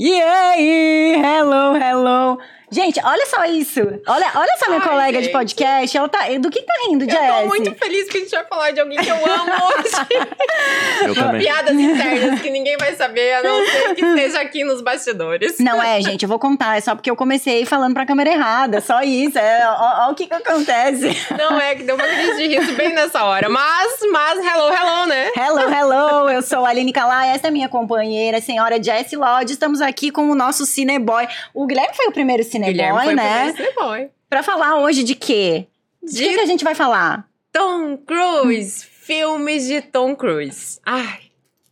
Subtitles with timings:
[0.00, 1.18] Yay!
[1.18, 2.38] Hello, hello!
[2.70, 3.80] Gente, olha só isso.
[4.06, 5.32] Olha, olha só minha Ai, colega de gente.
[5.32, 5.96] podcast.
[5.96, 6.18] Ela tá.
[6.38, 7.42] Do que tá rindo, Eu Jess?
[7.42, 9.88] tô muito feliz que a gente vai falar de alguém que eu amo hoje.
[11.04, 11.40] Eu também.
[11.42, 15.58] Piadas internas que ninguém vai saber, a não ser que esteja aqui nos bastidores.
[15.58, 16.76] Não é, gente, eu vou contar.
[16.76, 18.80] É só porque eu comecei falando pra câmera errada.
[18.80, 19.38] Só isso.
[19.38, 21.16] É, ó, ó o que que acontece.
[21.38, 23.48] Não é que deu uma crise de riso bem nessa hora.
[23.48, 25.30] Mas, mas, hello, hello, né?
[25.36, 26.28] Hello, hello!
[26.30, 29.52] Eu sou a Aline Calai, essa é minha companheira, a senhora Jessie Lodge.
[29.52, 31.28] Estamos aqui com o nosso Cineboy.
[31.54, 32.57] O Guilherme foi o primeiro Cineboy,
[33.04, 33.52] Foi né?
[33.56, 34.10] Cineboy.
[34.28, 35.66] Pra falar hoje de quê?
[36.02, 37.26] De De que, que a gente vai falar?
[37.52, 38.84] Tom Cruise.
[38.84, 40.78] Filmes de Tom Cruise.
[40.84, 41.18] Ai,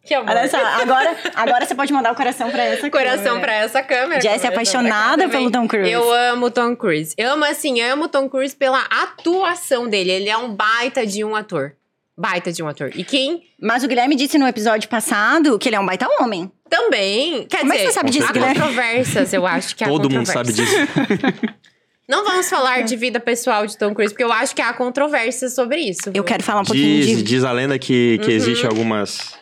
[0.03, 0.31] que amor.
[0.31, 3.41] Olha só, agora, agora você pode mandar o coração pra essa Coração câmera.
[3.41, 4.21] pra essa câmera.
[4.21, 5.91] Jess é apaixonada pelo Tom Cruise.
[5.91, 7.15] Eu amo Tom Cruise.
[7.19, 10.11] Eu amo, assim, amo Tom Cruise pela atuação dele.
[10.13, 11.75] Ele é um baita de um ator.
[12.19, 12.91] Baita de um ator.
[12.95, 16.51] E quem Mas o Guilherme disse no episódio passado que ele é um baita homem.
[16.69, 17.47] também.
[17.47, 18.55] Quer Como é que dizer, você sabe disso, há Guilherme?
[18.55, 20.75] controvérsias, eu acho que há Todo mundo sabe disso.
[22.09, 25.55] Não vamos falar de vida pessoal de Tom Cruise, porque eu acho que há controvérsias
[25.55, 26.11] sobre isso.
[26.15, 27.23] Eu quero falar um pouquinho Diz, de.
[27.25, 28.25] diz a lenda que, Uhum.
[28.27, 29.35] que existe algumas.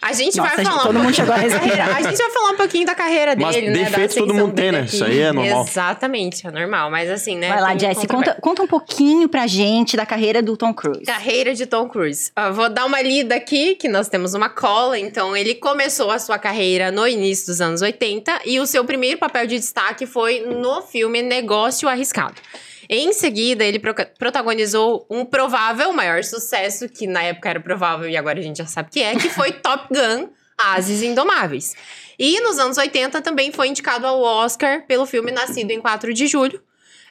[0.00, 1.96] A gente Nossa, vai falar todo um mundo pouquinho chegou a da carreira- respirar.
[1.98, 3.78] A gente vai falar um pouquinho da carreira Mas dele, né?
[3.78, 4.80] da defeitos todo mundo tem, né?
[4.80, 4.94] aqui.
[4.94, 5.64] Isso aí é normal.
[5.66, 6.90] Exatamente, é normal.
[6.90, 7.48] Mas assim, né?
[7.48, 8.08] Vai lá, controvérsia.
[8.08, 11.04] conta, conta um pouquinho pra gente da carreira do Tom Cruise.
[11.04, 12.30] Carreira de Tom Cruise.
[12.36, 14.98] Ah, vou dar uma lida aqui, que nós temos uma cola.
[14.98, 19.18] Então, ele começou a sua carreira no início dos anos 80 e o seu primeiro
[19.18, 22.34] papel de destaque foi no filme Negócio Arriscado.
[22.88, 28.16] Em seguida, ele pro- protagonizou um provável maior sucesso, que na época era provável e
[28.16, 31.74] agora a gente já sabe que é, que foi Top Gun, Ases Indomáveis.
[32.18, 36.26] E nos anos 80 também foi indicado ao Oscar pelo filme Nascido em 4 de
[36.26, 36.62] Julho.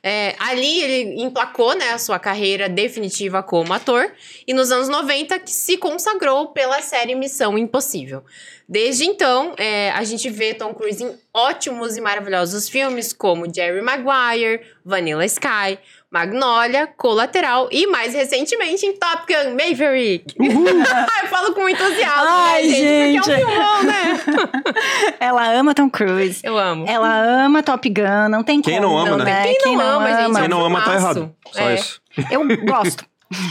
[0.10, 4.10] É, ali ele emplacou né, a sua carreira definitiva como ator
[4.48, 8.24] e nos anos 90 que se consagrou pela série Missão Impossível.
[8.70, 13.82] Desde então, é, a gente vê Tom Cruise em ótimos e maravilhosos filmes como Jerry
[13.82, 15.78] Maguire, Vanilla Sky,
[16.18, 20.34] Magnolia, Colateral e mais recentemente em Top Gun Maverick.
[20.40, 23.20] Eu falo com entusiasmo, Ai, né, gente?
[23.20, 24.20] Porque é um filmão, né?
[25.20, 26.40] Ela ama Tom Cruise.
[26.44, 26.86] Eu amo.
[26.88, 28.88] Ela ama Top Gun, não tem Quem como.
[28.88, 29.54] não ama, Não, né?
[29.62, 30.40] Quem não ama, gente?
[30.40, 31.36] Quem não ama tá errado.
[31.52, 31.76] Só É.
[31.76, 32.02] isso.
[32.32, 33.06] Eu gosto.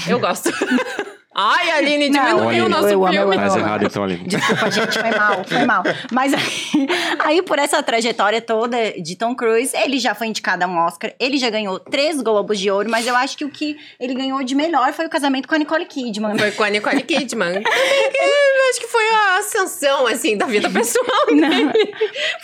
[0.09, 0.51] Eu gosto.
[1.39, 3.37] Ai, Aline, Não, diminuiu Aline, o nosso eu amo, eu filme.
[3.37, 4.17] Mas errado então ali.
[4.17, 5.83] Desculpa, gente, foi mal, foi mal.
[6.11, 6.89] Mas aí,
[7.19, 11.13] aí, por essa trajetória toda de Tom Cruise, ele já foi indicado a um Oscar,
[11.21, 14.43] ele já ganhou três Globos de Ouro, mas eu acho que o que ele ganhou
[14.43, 16.39] de melhor foi o casamento com a Nicole Kidman.
[16.39, 17.63] Foi com a Nicole Kidman.
[17.67, 21.71] Eu acho que foi a ascensão, assim, da vida pessoal dele.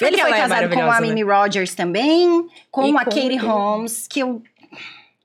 [0.00, 1.08] Ele foi é casado com a maravilhosa, né?
[1.08, 3.38] Mimi Rogers também, com E a com Katie quem?
[3.38, 4.42] Holmes, que eu,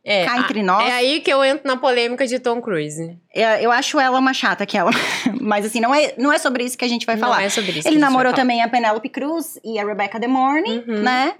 [0.09, 0.88] É, cá a- entre nós.
[0.88, 3.18] É aí que eu entro na polêmica de Tom Cruise.
[3.35, 4.90] eu, eu acho ela uma chata, aquela.
[5.41, 7.44] Mas assim, não é, não é sobre isso que a gente vai Não falar.
[7.44, 7.88] é sobre isso.
[7.88, 8.41] Ele a namorou falar.
[8.41, 11.01] também a Penelope Cruz e a Rebecca De Morney, Uhum.
[11.01, 11.34] né?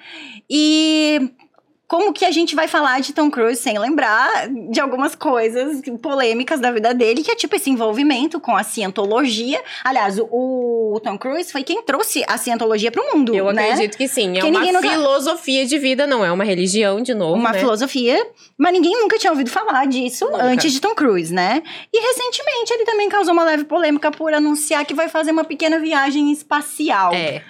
[0.50, 1.32] E
[1.88, 6.60] como que a gente vai falar de Tom Cruise sem lembrar de algumas coisas polêmicas
[6.60, 9.62] da vida dele, que é tipo esse envolvimento com a cientologia.
[9.86, 13.72] Aliás, o, o Tom Cruise foi quem trouxe a cientologia pro mundo, Eu né?
[13.72, 14.38] acredito que sim.
[14.38, 17.60] É uma ninguém nunca- filosofia de vida, não é uma religião, de novo, Uma né?
[17.60, 18.22] filosofia,
[18.58, 20.44] mas ninguém nunca tinha ouvido falar disso Nunca.
[20.44, 21.64] antes de Tom Cruise, né?
[21.94, 25.80] E recentemente ele também causou uma leve polêmica por anunciar que vai fazer uma pequena
[25.80, 27.14] viagem espacial.
[27.14, 27.42] É.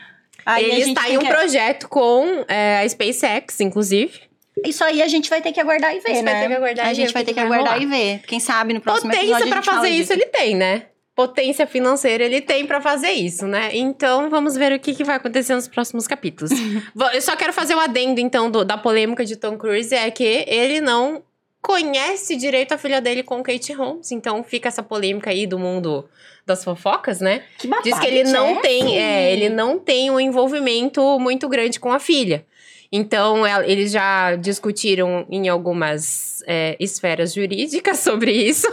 [0.46, 4.27] Aí Ele está em um que- projeto com é, a SpaceX, inclusive.
[4.66, 6.32] Isso aí a gente vai ter que aguardar e ver, né?
[6.32, 8.20] vai ter que aguardar A gente vai ter que aguardar e ver.
[8.28, 10.14] Quem sabe no próximo Potência episódio a pra fazer isso disso.
[10.14, 10.84] ele tem, né?
[11.16, 13.70] Potência financeira ele tem pra fazer isso, né?
[13.74, 16.52] Então vamos ver o que, que vai acontecer nos próximos capítulos.
[17.14, 20.46] Eu só quero fazer o adendo, então, do- da polêmica de Tom Cruise: é que
[20.48, 21.24] ele não
[21.62, 24.12] conhece direito a filha dele com Kate Holmes.
[24.12, 26.08] Então fica essa polêmica aí do mundo
[26.46, 27.44] das fofocas, né?
[27.58, 28.62] Que Diz que ele não Jess.
[28.62, 32.46] tem, é, ele não tem um envolvimento muito grande com a filha.
[32.92, 38.68] Então, el- eles já discutiram em algumas é, esferas jurídicas sobre isso.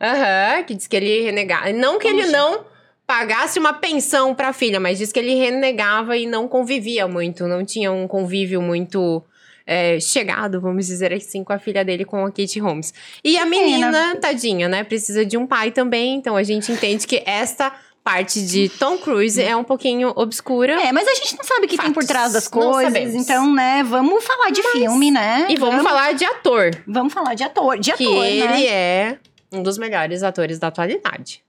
[0.00, 1.72] Aham, que diz que ele renegava.
[1.72, 2.32] Não que ele Poxa.
[2.32, 2.64] não
[3.06, 7.64] pagasse uma pensão pra filha, mas diz que ele renegava e não convivia muito, não
[7.64, 9.22] tinha um convívio muito
[9.66, 12.92] é, chegado, vamos dizer assim, com a filha dele, com a Kate Holmes.
[13.22, 17.22] E a menina, tadinha, né, precisa de um pai também, então a gente entende que
[17.26, 17.72] esta
[18.04, 20.80] parte de Tom Cruise é um pouquinho obscura.
[20.80, 22.08] É, mas a gente não sabe o que tem por Fatos.
[22.08, 23.14] trás das coisas.
[23.14, 25.46] Então, né, vamos falar de filme, né?
[25.48, 27.78] E vamos falar de ator, Vamos falar de ator.
[27.78, 28.66] De que ator, ele né?
[28.66, 29.18] é
[29.50, 31.42] um dos melhores atores da atualidade.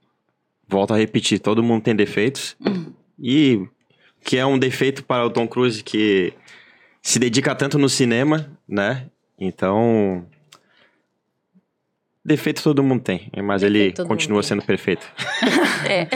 [0.66, 2.56] Volto a repetir, todo mundo tem defeitos.
[3.18, 3.66] E
[4.24, 6.32] que é um defeito para o Tom Cruise que
[7.00, 9.06] se dedica tanto no cinema, né?
[9.38, 10.26] Então.
[12.26, 14.48] Defeito todo mundo tem, mas ele Defeito todo continua mundo tem.
[14.48, 15.06] sendo perfeito.
[15.88, 16.08] É.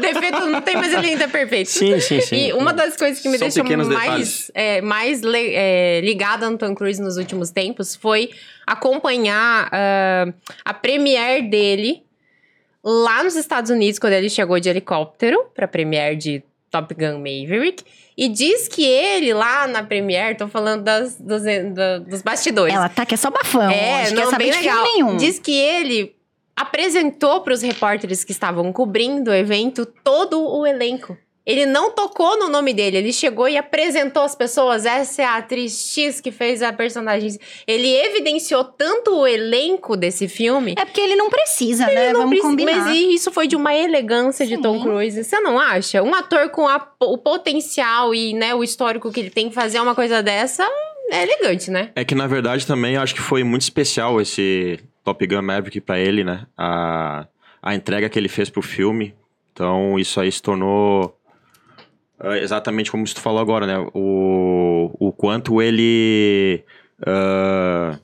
[0.00, 1.68] Defeito não tem, mas ele ainda é perfeito.
[1.68, 2.36] Sim, sim, sim.
[2.46, 6.74] E uma das coisas que me São deixou mais, é, mais é, ligada no Tom
[6.74, 8.30] Cruise nos últimos tempos foi
[8.66, 10.32] acompanhar ah,
[10.64, 12.02] a premiere dele
[12.82, 17.84] lá nos Estados Unidos, quando ele chegou de helicóptero pra premiere de Top Gun Maverick.
[18.16, 21.42] E diz que ele lá na premiere, tô falando das, dos,
[21.74, 22.74] da- dos bastidores.
[22.74, 23.70] Ela tá que é só bafão.
[23.70, 24.82] É, acho que não, quer saber bem de legal.
[24.84, 25.16] nenhum.
[25.16, 26.14] Diz que ele
[26.54, 31.16] apresentou para os repórteres que estavam cobrindo o evento todo o elenco.
[31.50, 34.86] Ele não tocou no nome dele, ele chegou e apresentou as pessoas.
[34.86, 37.30] Essa é a atriz X que fez a personagem.
[37.66, 40.74] Ele evidenciou tanto o elenco desse filme.
[40.78, 42.12] É porque ele não precisa, né?
[42.12, 42.76] Não Vamos preci- combinar.
[42.86, 44.62] Mas isso foi de uma elegância de Sim.
[44.62, 45.24] Tom Cruise.
[45.24, 46.02] Você não acha?
[46.02, 49.94] Um ator com a- o potencial e né, o histórico que ele tem fazer uma
[49.94, 50.64] coisa dessa
[51.10, 51.90] é elegante, né?
[51.96, 55.98] É que, na verdade, também acho que foi muito especial esse Top Gun Maverick pra
[55.98, 56.46] ele, né?
[56.56, 57.26] A,
[57.62, 59.14] a entrega que ele fez pro filme.
[59.52, 61.14] Então, isso aí se tornou
[62.42, 63.78] exatamente como você falou agora, né?
[63.94, 66.64] O, o quanto ele...
[67.06, 67.98] ah,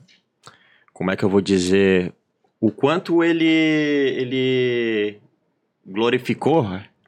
[0.93, 2.13] como é que eu vou dizer?
[2.59, 3.45] O quanto ele...
[3.45, 5.17] Ele
[5.85, 6.67] glorificou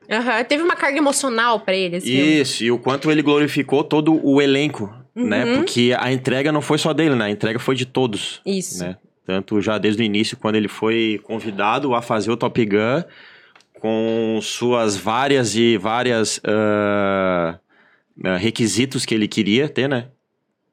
[0.10, 2.42] Aham, Teve uma carga emocional pra ele filme.
[2.42, 5.46] isso, e o quanto ele glorificou todo o elenco, né?
[5.46, 5.56] Uhum.
[5.58, 7.26] Porque a entrega não foi só dele, né?
[7.26, 8.84] A entrega foi de todos, Isso.
[8.84, 8.98] né?
[9.24, 13.04] Tanto já desde o início, quando ele foi convidado a fazer o Top Gun,
[13.80, 17.60] com suas várias e várias ah,
[18.38, 20.10] requisitos que ele queria ter, né?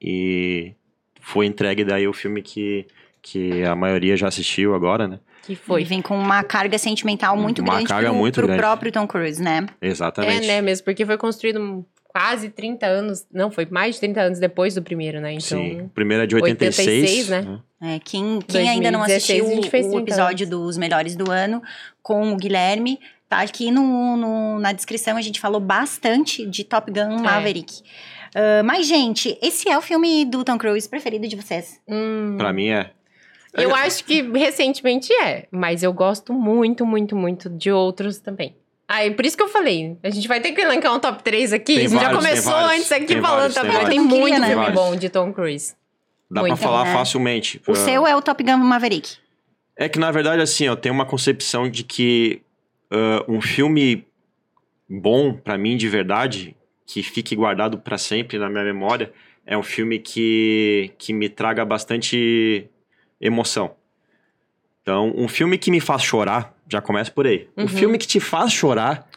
[0.01, 0.75] E
[1.21, 2.87] foi entregue daí o filme que,
[3.23, 5.21] que a maioria já assistiu agora, né?
[5.43, 5.85] Que foi.
[5.85, 8.61] vem com uma carga sentimental muito Uma grande carga pro, muito pro grande.
[8.61, 9.67] próprio Tom Cruise, né?
[9.81, 10.45] Exatamente.
[10.45, 11.87] É, né, mesmo, porque foi construído
[12.19, 13.27] quase 30 anos.
[13.33, 15.33] Não, foi mais de 30 anos depois do primeiro, né?
[15.33, 15.43] Então.
[15.43, 17.59] Sim, o primeiro é de 86, 86, né?
[17.83, 21.63] É, quem quem ainda não 2016 assistiu o 30 episódio dos melhores do ano
[22.03, 22.99] com o Guilherme,
[23.29, 25.17] tá aqui no, no- na descrição.
[25.17, 27.83] A gente falou bastante de Top Gun Maverick.
[28.35, 31.81] Ah, mas, gente, esse é o filme do Tom Cruise preferido de vocês?
[31.89, 32.91] Hum, Pra mim é.
[33.55, 38.55] eu acho que recentemente é, mas eu gosto muito, muito, muito de outros também.
[38.89, 41.53] Aí, por isso que eu falei, a gente vai ter que elencar um top 3
[41.53, 41.75] aqui.
[41.75, 43.79] Tem a gente já vários, tem começou vários, antes aqui tem falando vários, também.
[43.81, 44.47] tem Tem, muito né?
[44.49, 45.75] filme Tem bom de Tom Cruise.
[46.31, 46.93] Dá Muito, pra falar né?
[46.93, 47.61] facilmente.
[47.67, 49.17] O Ah, seu é o Top Gun Maverick.
[49.77, 52.43] É que, na verdade, assim, eu tenho uma concepção de que
[52.91, 54.05] ah, um filme
[54.89, 56.57] bom, pra mim, de verdade,
[56.87, 59.13] que fique guardado pra sempre na minha memória,
[59.45, 62.69] é um filme que, que me traga bastante
[63.21, 63.75] emoção.
[64.83, 67.49] Então, um filme que me faz chorar, já começa por aí.
[67.57, 67.65] Uhum.
[67.65, 69.09] Um filme que te faz chorar,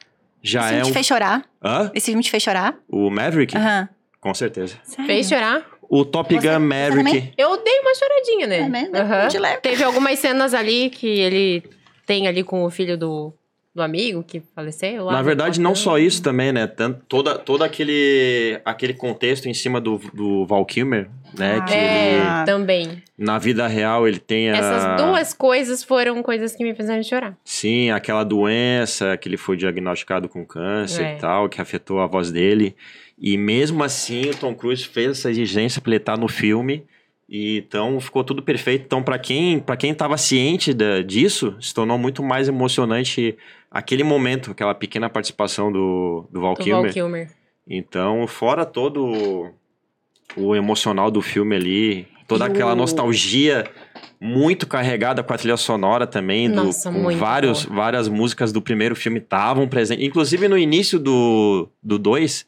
[0.42, 0.94] já Esse é filme te um...
[0.94, 1.46] fez chorar?
[1.64, 1.92] Hã?
[1.94, 2.76] Esse filme te fez chorar?
[2.88, 3.56] O Maverick?
[3.58, 3.90] Aham.
[4.22, 4.76] Com certeza.
[4.84, 5.06] Sério?
[5.06, 5.66] Fez chorar?
[5.90, 7.04] O Top Você- Gun você Maverick...
[7.04, 7.34] também?
[7.38, 8.64] Eu dei uma choradinha nele.
[8.64, 9.40] É mesmo?
[9.40, 9.62] Leve.
[9.62, 11.64] Teve algumas cenas ali que ele
[12.06, 13.34] tem ali com o filho do,
[13.80, 15.06] do amigo que faleceu.
[15.06, 15.94] lá Na verdade, não Japão.
[15.94, 16.68] só isso também, né?
[16.68, 21.58] Tanto, toda, todo aquele, aquele contexto em cima do, do Val Kilmer, né?
[21.58, 21.62] Ah.
[21.66, 23.04] que É, ele, também.
[23.18, 24.56] na vida real, ele tem a...
[24.58, 27.38] Essas duas coisas foram coisas que me fizeram chorar.
[27.44, 31.16] Sim, aquela doença que ele foi diagnosticado com câncer É.
[31.16, 32.76] e tal, que afetou a voz dele.
[33.18, 36.84] E mesmo assim, o Tom Cruise fez essa exigência pra ele estar no filme.
[37.32, 38.86] E então ficou tudo perfeito.
[38.86, 43.38] Então, pra quem para quem tava ciente da- disso, se tornou muito mais emocionante
[43.72, 46.84] aquele momento, aquela pequena participação do, do Val Do Kilmer.
[46.86, 47.30] Val Kilmer.
[47.68, 49.50] Então, fora todo o-
[50.36, 53.66] o emocional do filme ali, toda aquela o- nostalgia
[54.22, 58.62] muito carregada com a trilha sonora também, do, Nossa, com muito vários, várias músicas do
[58.62, 60.06] primeiro filme estavam presentes.
[60.06, 62.46] Inclusive no início do 2,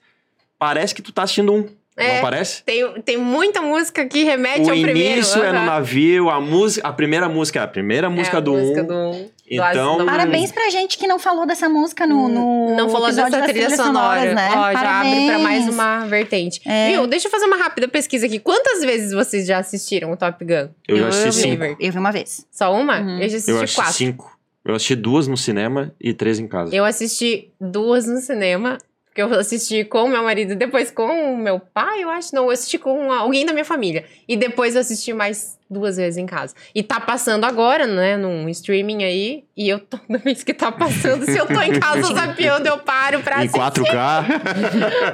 [0.60, 1.68] parece que tu tá assistindo um.
[1.98, 2.64] É, não parece?
[2.64, 5.00] Tem, tem muita música que remete O ao primeiro.
[5.18, 8.42] início é no navio, a música, a primeira música é a primeira música É a
[8.42, 8.86] do música 1.
[8.88, 12.76] do um, do Então- do Parabéns pra gente que não falou dessa música no, no
[12.76, 14.20] Não falou dessa das trilha trilhas sonora.
[14.22, 14.50] sonoras, né?
[14.56, 16.62] Ó, já abre pra mais uma vertente.
[16.66, 16.92] É.
[16.92, 17.08] Viu?
[17.08, 18.40] Deixa eu fazer uma rápida pesquisa aqui.
[18.40, 20.70] Quantas vezes vocês já assistiram o Top Gun?
[20.88, 21.34] Eu já assisti vi.
[21.34, 21.58] cinco.
[21.60, 21.86] Maverick.
[21.86, 22.46] Eu vi uma vez.
[22.52, 23.00] Só uma?
[23.00, 23.20] Uhum.
[23.20, 23.94] Eu já assisti Eu assisti quatro.
[23.94, 24.40] cinco.
[24.64, 26.76] Eu assisti duas no cinema e três em casa.
[26.76, 28.78] Eu assisti duas no cinema.
[29.08, 32.34] Porque eu assisti com o meu marido, depois com o meu pai, eu acho.
[32.34, 34.06] Não, eu assisti com alguém da minha família.
[34.26, 36.54] E depois eu assisti mais duas vezes em casa.
[36.76, 39.44] E tá passando agora, né, num streaming aí.
[39.56, 43.20] E eu, toda vez que tá passando, se eu tô em casa zapeando, eu paro
[43.22, 43.60] pra Em assistir.
[43.60, 44.26] 4K.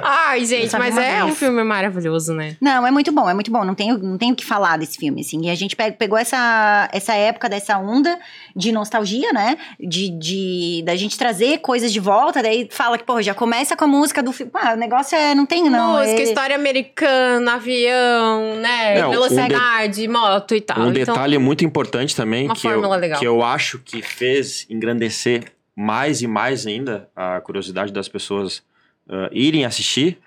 [0.02, 1.38] Ai, gente, mas é um vez.
[1.38, 2.56] filme maravilhoso, né?
[2.60, 3.64] Não, é muito bom, é muito bom.
[3.64, 5.46] Não tenho, não tenho o que falar desse filme, assim.
[5.46, 8.18] E a gente pe- pegou essa, essa época dessa onda
[8.56, 9.56] de nostalgia, né?
[9.78, 12.42] De, de da gente trazer coisas de volta.
[12.42, 14.50] Daí fala que, pô, já começa com a música do filme.
[14.54, 15.34] Ah, o negócio é.
[15.34, 15.98] Não tem, não.
[15.98, 16.22] Música, é...
[16.24, 18.98] história americana, avião, né?
[18.98, 20.78] É, um velocidade, moto e tal.
[20.78, 23.18] Um Então, detalhe muito importante também que eu, legal.
[23.18, 28.58] que eu acho que fez engrandecer mais e mais ainda a curiosidade das pessoas
[29.08, 30.18] uh, irem assistir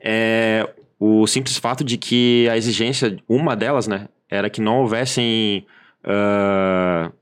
[0.00, 0.68] é
[1.00, 5.66] o simples fato de que a exigência, uma delas, né, era que não houvessem
[6.04, 7.12] uh,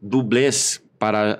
[0.00, 1.32] dublês para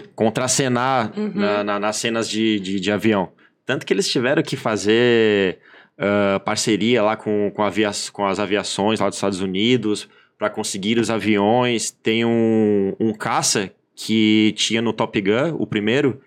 [0.00, 1.32] uh, contracenar Uhum.
[1.34, 3.30] na- na- nas cenas de, de, de avião.
[3.64, 5.58] Tanto que eles tiveram que fazer
[5.98, 10.98] uh, parceria lá com, com, avia com as aviações lá dos Estados Unidos para conseguir
[10.98, 11.90] os aviões.
[11.90, 16.20] Tem um, um caça que tinha no Top Gun, o primeiro.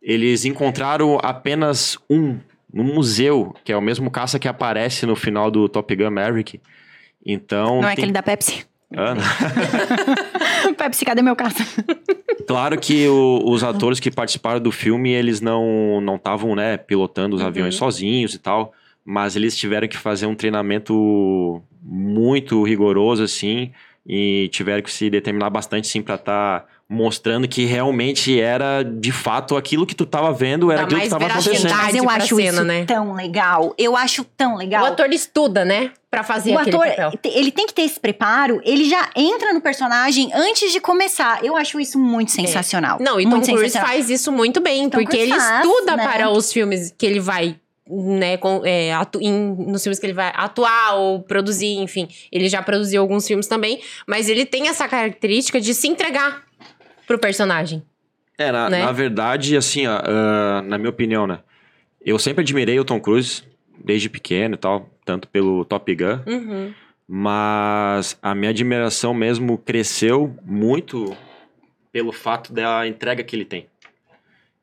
[0.00, 2.38] Eles encontraram apenas um
[2.72, 6.60] no museu, que é o mesmo caça que aparece no final do Top Gun Maverick.
[7.24, 8.66] Então, Não é tem- aquele da Pepsi?
[8.94, 9.14] Ah,
[10.64, 10.74] não.
[10.74, 11.64] Pepsi, cadê meu caça?
[12.46, 17.34] Claro que o- os atores que participaram do filme, eles não não estavam, né, pilotando
[17.36, 17.48] os Uhum.
[17.48, 18.72] aviões sozinhos e tal,
[19.04, 23.72] mas eles tiveram que fazer um treinamento muito rigoroso, assim,
[24.06, 29.56] e tiveram que se determinar bastante, sim, pra estar mostrando que realmente era, de fato,
[29.56, 31.70] aquilo que tu tava vendo, era Dá aquilo que tava acontecendo.
[31.74, 32.84] Mas eu acho cena, isso né?
[32.84, 33.74] tão legal.
[33.76, 34.84] Eu acho tão legal.
[34.84, 35.90] O ator estuda, né?
[36.08, 37.12] Pra fazer O aquele ator, papel.
[37.24, 41.44] ele tem que ter esse preparo, ele já entra no personagem antes de começar.
[41.44, 42.98] Eu acho isso muito sensacional.
[43.00, 43.02] É.
[43.02, 46.04] Não, e Tom Cruise faz isso muito bem, Tom porque Cruise ele faz, estuda né?
[46.04, 47.56] para os filmes que ele vai,
[47.90, 52.08] né, com, é, atu- em- nos filmes que ele vai atuar ou produzir, enfim.
[52.32, 56.45] Ele já produziu alguns filmes também, mas ele tem essa característica de se entregar
[57.06, 57.82] pro personagem.
[58.38, 58.84] É, na, né?
[58.84, 61.38] na verdade, assim, ó, ah, na minha opinião, né,
[62.04, 63.42] eu sempre admirei o Tom Cruise,
[63.82, 66.74] desde pequeno e tal, tanto pelo Top Gun, Uhum.
[67.08, 71.16] Mas a minha admiração mesmo cresceu muito
[71.92, 73.68] pelo fato da entrega que ele tem.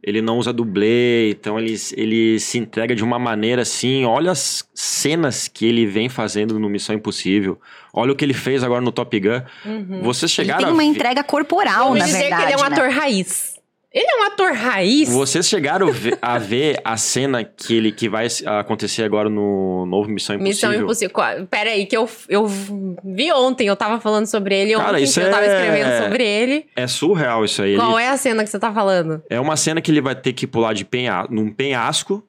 [0.03, 4.03] Ele não usa dublê, então ele, ele se entrega de uma maneira assim.
[4.03, 7.59] Olha as cenas que ele vem fazendo no Missão Impossível.
[7.93, 9.41] Olha o que ele fez agora no Top Gun.
[9.65, 10.01] Uhum.
[10.01, 12.41] Vocês Ele chegaram tem a uma ver- entrega corporal, Vamos na dizer verdade.
[12.41, 12.75] que ele é um né?
[12.75, 13.53] ator raiz.
[13.93, 15.07] Ele é um ator raiz.
[15.09, 15.87] Vocês chegaram
[16.19, 18.25] a ver a cena que ele que vai
[18.59, 20.69] acontecer agora no novo Missão Impossível?
[20.69, 21.13] Missão Impossível.
[21.47, 25.19] Pera aí, que eu, eu vi ontem, eu tava falando sobre ele Cara, ontem, isso
[25.19, 26.65] que eu tava é- escrevendo sobre ele.
[26.75, 27.75] É surreal isso aí.
[27.75, 29.21] Qual ele, é a cena que você tá falando?
[29.29, 32.23] É uma cena que ele vai ter que pular de penha num penhasco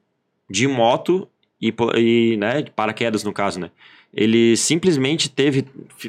[0.47, 1.27] de moto
[1.59, 3.71] e, e né, de paraquedas no caso, né?
[4.15, 5.65] Ele simplesmente teve.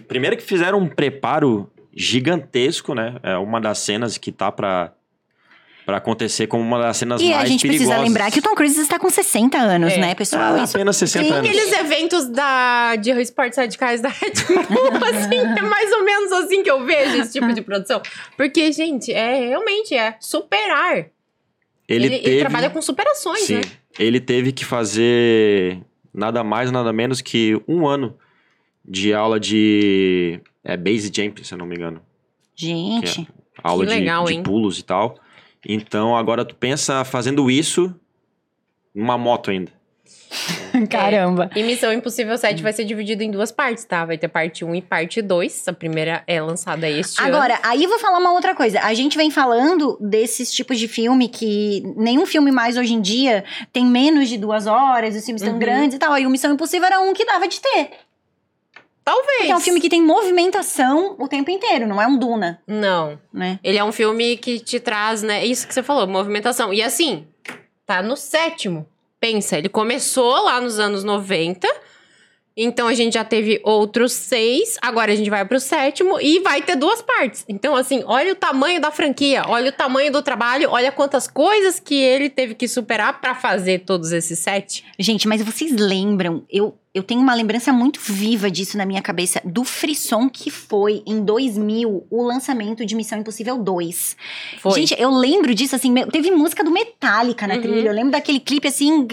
[0.06, 3.16] Primeiro que fizeram um preparo gigantesco, né?
[3.22, 4.92] É uma das cenas que tá pra,
[5.84, 7.86] pra acontecer como uma das cenas E mais a gente perigosas.
[7.88, 9.98] precisa lembrar que o Tom Cruise está com 60 anos, É.
[9.98, 10.54] né, pessoal?
[10.54, 11.50] Ah, Isso apenas 60 Tem anos.
[11.50, 14.32] aqueles eventos da, de esportes radicais da Red
[14.68, 18.00] Bull, assim, é mais ou menos assim que eu vejo esse tipo de produção.
[18.36, 20.96] Porque, gente, é realmente é superar.
[20.98, 21.10] Ele,
[21.88, 22.38] Ele, ele teve...
[22.40, 23.56] trabalha com superações, Sim.
[23.56, 23.62] né?
[23.98, 25.78] Ele teve que fazer
[26.16, 28.16] nada mais, nada menos que um ano
[28.84, 30.40] de aula de.
[30.64, 32.00] É base jump, se eu não me engano.
[32.56, 33.28] Gente,
[33.62, 34.42] aula Que de- legal, de, hein?
[34.42, 35.16] pulos e tal.
[35.68, 37.94] Então agora tu pensa fazendo isso
[38.94, 39.70] numa moto ainda.
[40.90, 41.50] caramba.
[41.54, 44.04] E Missão Impossível 7 vai ser dividido em duas partes, tá?
[44.04, 45.68] Vai ter parte 1 e parte 2.
[45.68, 47.34] A primeira é lançada este ano.
[47.36, 48.80] Agora, aí eu vou falar uma outra coisa.
[48.80, 53.44] A gente vem falando desses tipos de filme que nenhum filme mais hoje em dia
[53.72, 55.58] tem menos de duas horas, os filmes tão Uhum.
[55.58, 56.12] grandes e tal.
[56.12, 57.90] Aí o Missão Impossível era um que dava de ter.
[59.04, 59.36] Talvez.
[59.38, 63.16] Porque é um filme que tem movimentação o tempo inteiro, não é um Duna, Não.
[63.32, 63.60] né?
[63.62, 65.44] Ele é um filme que te traz, né?
[65.46, 66.74] Isso que você falou, movimentação.
[66.74, 67.24] E assim,
[67.86, 68.84] tá no sétimo.
[69.26, 71.66] Pensa, ele começou lá nos anos 90.
[72.56, 74.76] Então a gente já teve outros seis.
[74.80, 77.44] Agora a gente vai pro sétimo e vai ter duas partes.
[77.48, 81.80] Então, assim, olha o tamanho da franquia, olha o tamanho do trabalho, olha quantas coisas
[81.80, 84.84] que ele teve que superar pra fazer todos esses sete.
[84.96, 86.44] Gente, mas vocês lembram?
[86.48, 91.02] Eu, eu tenho uma lembrança muito viva disso na minha cabeça, do frisson que foi
[91.06, 94.16] em 2000 o lançamento de Missão Impossível 2.
[94.60, 94.72] Foi.
[94.72, 97.60] Gente, eu lembro disso, assim, teve música do Metallica na Uhum.
[97.60, 97.88] trilha.
[97.88, 99.06] Eu lembro daquele clipe, assim,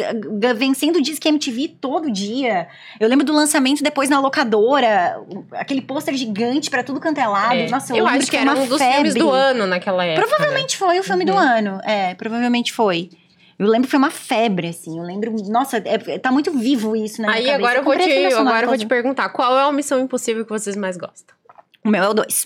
[0.56, 2.68] vencendo o Disque MTV todo dia.
[3.00, 5.20] Eu lembro do lançamento depois na locadora,
[5.54, 7.54] aquele pôster gigante pra tudo canto é lado.
[7.56, 7.70] É.
[7.70, 8.96] Nossa, eu, eu acho que era um dos febre.
[8.96, 10.22] filmes do ano naquela época.
[10.22, 10.28] né?
[10.28, 11.38] Provavelmente foi o filme do Uhum.
[11.40, 11.80] ano.
[11.84, 13.10] É, provavelmente foi.
[13.60, 14.98] Eu lembro que foi uma febre, assim.
[14.98, 15.32] Eu lembro.
[15.50, 17.58] Nossa, é- tá muito vivo isso na minha Aí cabeça.
[17.60, 20.52] agora eu vou te, agora eu vou te perguntar, qual é a missão impossível que
[20.52, 21.36] vocês mais gostam?
[21.86, 22.46] O meu é o 2.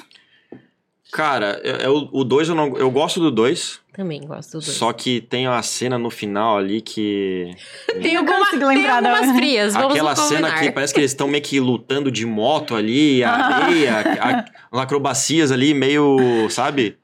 [1.11, 2.75] Cara, é, é o 2 eu não.
[2.75, 4.77] Eu gosto do 2, Também gosto dos dois.
[4.77, 7.49] só que tem uma cena no final ali que.
[8.01, 11.29] Tem, Eu alguma, consigo tem algumas frias, vamos Aquela cena que parece que eles estão
[11.29, 16.17] meio que lutando de moto ali, a areia, a- as acrobacias ali, meio,
[16.49, 16.97] sabe?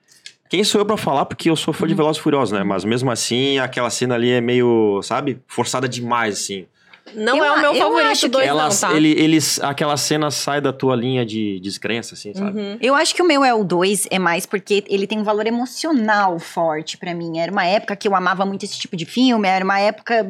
[0.54, 1.26] Quem sou eu pra falar?
[1.26, 2.64] Porque eu sou fã de Velozes e Furiosos, né?
[2.64, 5.40] Mas mesmo assim, aquela cena ali é meio, sabe?
[5.48, 6.68] Forçada demais, assim.
[7.16, 8.94] Não Eu é o meu eu favorito dois, Ela, não, tá?
[8.94, 12.56] ele, eles, aquela cena sai da tua linha de descrença, assim, sabe?
[12.60, 12.78] Uhum.
[12.80, 15.48] Eu acho que o meu é o 2, é mais porque ele tem um valor
[15.48, 17.40] emocional forte pra mim.
[17.40, 20.24] Era uma época que eu amava muito esse tipo de filme, era uma época.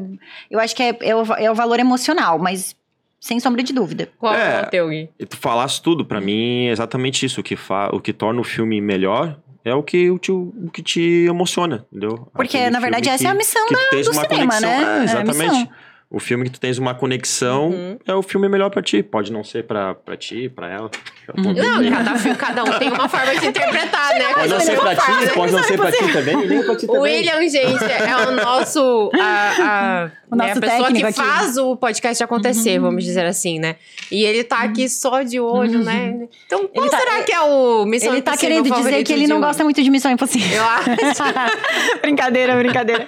[0.49, 2.77] Eu acho que é, é, o, é o valor emocional, mas
[3.19, 4.09] sem sombra de dúvida.
[4.17, 4.61] Qual é, É.
[4.61, 5.09] o teu, Gui?
[5.19, 7.41] E tu falasse tudo, pra mim é exatamente isso.
[7.41, 10.69] O que, fa o que torna o filme melhor é o que, o te, o
[10.71, 12.27] que te emociona, entendeu?
[12.33, 14.61] Porque, Aquele na verdade, essa é a missão tens do cinema, conexão.
[14.61, 14.95] né?
[14.97, 15.51] É, É exatamente.
[15.51, 15.69] missão.
[16.13, 17.97] O filme que tu tens uma conexão Uhum.
[18.07, 19.01] é o filme melhor pra ti.
[19.03, 20.91] Pode não ser pra, pra ti, pra ela.
[21.37, 21.53] Uhum.
[21.53, 24.33] Não, cada, fi- cada um tem uma forma de interpretar, né?
[24.33, 26.87] Pode não ser pra ti, pode não ser pra ti também, nem pra ti O
[26.93, 27.01] também.
[27.01, 29.09] William, gente, é o nosso.
[29.19, 31.13] A, a, O né, nosso a pessoa que aqui.
[31.13, 33.75] faz o podcast acontecer, vamos dizer assim, né?
[34.11, 36.27] E ele tá aqui só de olho, né?
[36.47, 39.37] Então, qual tá- será que é o Missão ele tá querendo dizer que ele não
[39.37, 39.45] hoje?
[39.45, 40.57] gosta muito de Missão Impossível.
[40.57, 40.89] Eu acho.
[42.01, 43.07] brincadeira, brincadeira.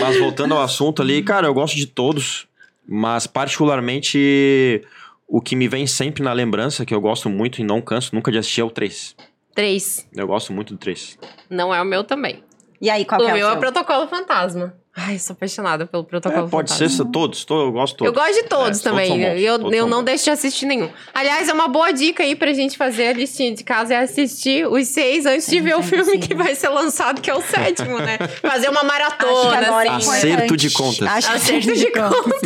[0.00, 2.31] Mas voltando ao assunto ali, cara, eu gosto de todos,
[2.86, 4.82] mas particularmente
[5.26, 8.30] o que me vem sempre na lembrança, que eu gosto muito e não canso nunca
[8.30, 9.16] de assistir, é o 3.
[9.54, 10.08] Três.
[10.14, 11.18] Eu gosto muito do 3.
[11.48, 12.42] Não é o meu também.
[12.80, 13.56] E aí, qual o que é o meu é seu?
[13.56, 14.74] o Protocolo Fantasma.
[14.94, 17.04] Ai, sou apaixonada pelo Protocolo É, pode Fantasma.
[17.04, 18.28] ser todos, to- eu gosto de Eu todos.
[18.28, 19.08] gosto de todos É, também.
[19.08, 20.04] todos bons, eu todos eu não bons.
[20.04, 20.90] deixo de assistir nenhum.
[21.14, 24.66] Aliás, é uma boa dica aí pra gente fazer a listinha de casa é assistir
[24.68, 27.40] os seis antes de ver o sim, filme que vai ser lançado, que é o
[27.40, 28.18] sétimo, né?
[28.42, 30.06] Fazer uma Acho que maratona, agora é assim.
[30.08, 30.32] importante.
[30.34, 31.08] Acerto de contas.
[31.08, 32.42] Acho que Acerto de contas.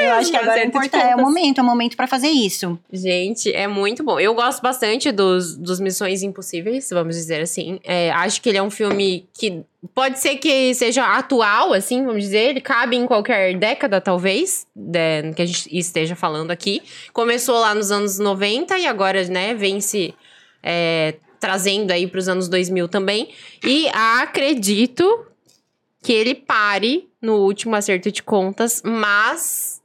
[0.00, 1.10] Eu acho que agora é acerto de importante.
[1.10, 2.78] É o momento, é o momento pra fazer isso.
[2.90, 4.18] Gente, é muito bom.
[4.18, 7.78] Eu gosto bastante dos, dos Missões Impossíveis, vamos dizer assim.
[7.84, 9.62] É, acho que ele é um filme que
[9.94, 12.50] pode ser que seja atual, assim, vamos dizer.
[12.50, 16.82] Ele cabe em qualquer década, talvez, né, que a gente esteja falando aqui.
[17.12, 20.14] Começou lá nos anos 90 e agora, né, vem se
[20.62, 23.28] é, trazendo aí para os anos 2000 também.
[23.64, 25.26] E acredito
[26.02, 29.82] que ele pare no último acerto de contas, mas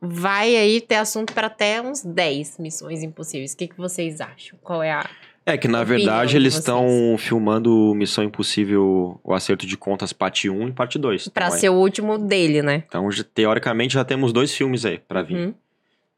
[0.00, 3.52] vai aí ter assunto para até uns 10 missões impossíveis.
[3.52, 4.58] O que, que vocês acham?
[4.62, 5.08] Qual é a.
[5.48, 10.50] É que na verdade de eles estão filmando Missão Impossível, o acerto de contas parte
[10.50, 11.28] 1 e parte 2.
[11.28, 12.82] Pra então, é- ser o último dele, né?
[12.88, 15.36] então teoricamente já temos dois filmes aí pra vir.
[15.36, 15.54] Uhum.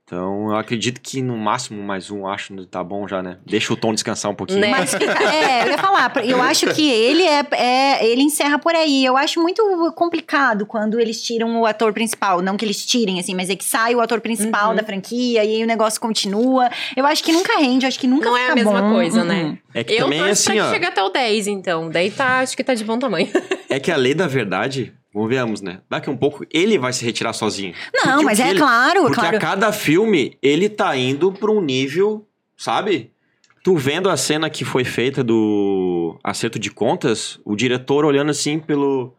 [0.09, 3.37] Então eu acredito que no máximo mais um, acho que tá bom já, né?
[3.47, 4.59] Deixa o Tom descansar um pouquinho.
[4.61, 4.71] Né?
[4.71, 8.75] Mas fica, é, eu ia falar, eu acho que ele é, é- ele encerra por
[8.75, 9.05] aí.
[9.05, 9.63] Eu acho muito
[9.95, 12.41] complicado quando eles tiram o ator principal.
[12.41, 14.77] Não que eles tirem, assim, mas é que sai o ator principal Uhum.
[14.77, 16.71] da franquia e aí o negócio continua.
[16.97, 18.93] Eu acho que nunca rende, eu acho que nunca Não é a mesma bom.
[18.95, 19.27] coisa, Uhum.
[19.27, 19.59] né?
[19.75, 20.71] É que Eu também torço assim, pra que ó.
[20.73, 21.91] chegue até o 10, então.
[21.91, 23.29] Daí tá, acho que tá de bom tamanho.
[23.69, 25.81] É que a lei da verdade, convenhamos, né?
[25.91, 27.75] Daqui um pouco ele vai se retirar sozinho.
[27.95, 29.37] Não, Porque mas é ele- claro, Porque claro.
[29.37, 32.25] a cada filme ele tá indo pra um nível,
[32.57, 33.11] sabe?
[33.65, 38.59] Tu vendo a cena que foi feita do acerto de contas, o diretor olhando assim
[38.59, 39.13] pelo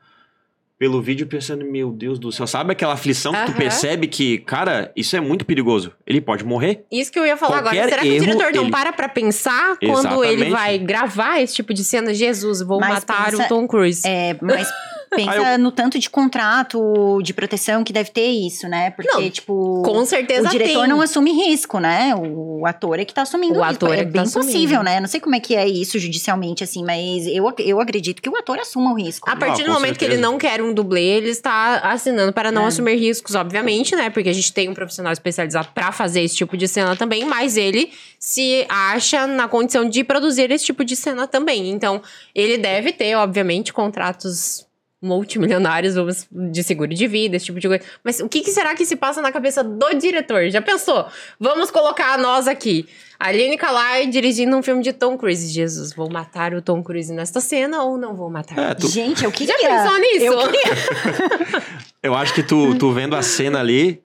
[0.78, 3.58] pelo vídeo pensando, meu Deus do céu, sabe aquela aflição que tu Aham.
[3.58, 5.92] percebe que, cara, isso é muito perigoso.
[6.08, 6.86] Ele pode morrer.
[6.90, 7.76] Isso que eu ia falar agora.
[7.76, 10.50] Qualquer Será que o diretor não ele- para pra pensar quando ele Exatamente.
[10.52, 12.14] vai gravar esse tipo de cena?
[12.14, 14.04] Jesus, vou Mas matar pensa- o Tom Cruise.
[14.08, 14.70] É, mas
[15.10, 18.92] pensa eu- no tanto de contrato de proteção que deve ter isso, né?
[18.92, 19.82] Porque, Não, tipo.
[19.84, 20.88] Com certeza o diretor tem.
[20.90, 22.14] não assume risco, né?
[22.16, 23.86] O ator é que tá assumindo O risco.
[23.86, 25.00] ator é é que bem tá possível, né?
[25.00, 28.36] Não sei como é que é isso judicialmente, assim, mas eu, eu acredito que o
[28.38, 29.30] ator assuma o risco.
[29.30, 30.32] A partir Ah, do momento que ele certeza.
[30.32, 32.68] não quer um dublê, ele está assinando para não É.
[32.68, 34.10] assumir riscos, obviamente, né?
[34.10, 37.58] Porque a gente tem um profissional especializado para fazer esse tipo de cena também, mas
[37.58, 41.70] ele se acha na condição de produzir esse tipo de cena também.
[41.70, 42.02] Então,
[42.36, 44.66] ele deve ter, obviamente, contratos
[45.02, 47.84] multimilionários vamos- de seguro de vida, esse tipo de coisa.
[48.04, 50.50] Mas o que, que será que se passa na cabeça do diretor?
[50.50, 51.06] Já pensou?
[51.40, 52.88] Vamos colocar nós aqui.
[53.20, 55.48] Aline Kalai dirigindo um filme de Tom Cruise.
[55.52, 58.58] Jesus, vou matar o Tom Cruise nesta cena ou não vou matar?
[58.58, 59.56] É, tu, Gente, eu queria.
[59.62, 60.26] Já pensou nisso?
[60.26, 61.64] Eu queria.
[62.04, 64.02] eu acho que tu, tu vendo a cena ali,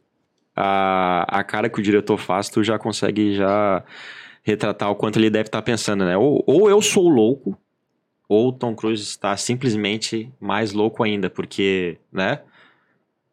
[0.57, 3.85] a, a cara que o diretor faz, tu já consegue já
[4.43, 6.17] retratar o quanto ele deve estar pensando, né?
[6.17, 7.57] Ou, ou eu sou louco,
[8.35, 12.41] ou Tom Cruise está simplesmente mais louco ainda, porque, né?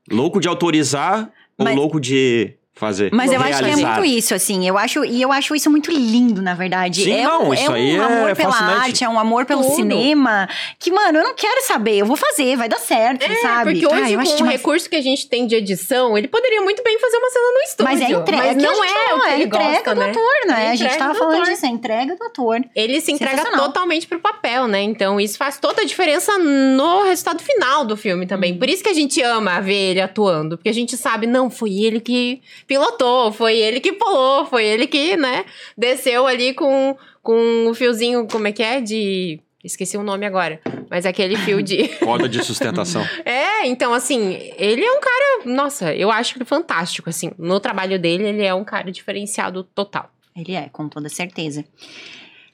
[0.10, 3.12] Louco de autorizar ou Mas- louco de fazer?
[3.14, 3.94] Mas eu acho que é realizar?
[4.00, 4.68] muito isso, assim.
[4.68, 7.04] Eu acho, e eu acho isso muito lindo, na verdade.
[7.04, 8.80] Sim, é não, um, isso é um aí é amor pela fascinante.
[8.80, 9.76] arte, é um amor pelo Tudo.
[9.76, 10.48] cinema.
[10.80, 11.98] Que, mano, eu não quero saber.
[11.98, 13.74] Eu vou fazer, vai dar certo, É, sabe?
[13.80, 16.82] porque Ah, hoje, com o recurso que a gente tem de edição, ele poderia muito
[16.84, 17.84] bem fazer uma cena no estúdio.
[17.92, 18.44] Mas é entrega.
[18.44, 20.10] Mas não é falou, o que é ele entrega gosta, do né?
[20.10, 20.66] ator, né?
[20.66, 22.62] É a gente tava do falando disso, é entrega do ator.
[22.76, 24.82] Ele se entrega totalmente pro papel, né?
[24.82, 28.28] Então isso faz toda a diferença no resultado final do filme Uhum.
[28.28, 28.58] também.
[28.58, 31.72] Por isso que a gente ama ver ele atuando, porque a gente sabe, não, foi
[31.74, 35.44] ele que pilotou, foi ele que pulou, foi ele que, né,
[35.78, 38.80] desceu ali com, com o fiozinho, como é que é?
[38.80, 40.60] De Esqueci o nome agora.
[40.90, 41.84] Mas aquele fio de.
[42.04, 43.06] Roda de sustentação.
[43.24, 45.46] É, então, assim, ele é um cara.
[45.46, 47.30] Nossa, eu acho ele fantástico, assim.
[47.38, 50.10] No trabalho dele, ele é um cara diferenciado total.
[50.36, 51.64] Ele é, com toda certeza.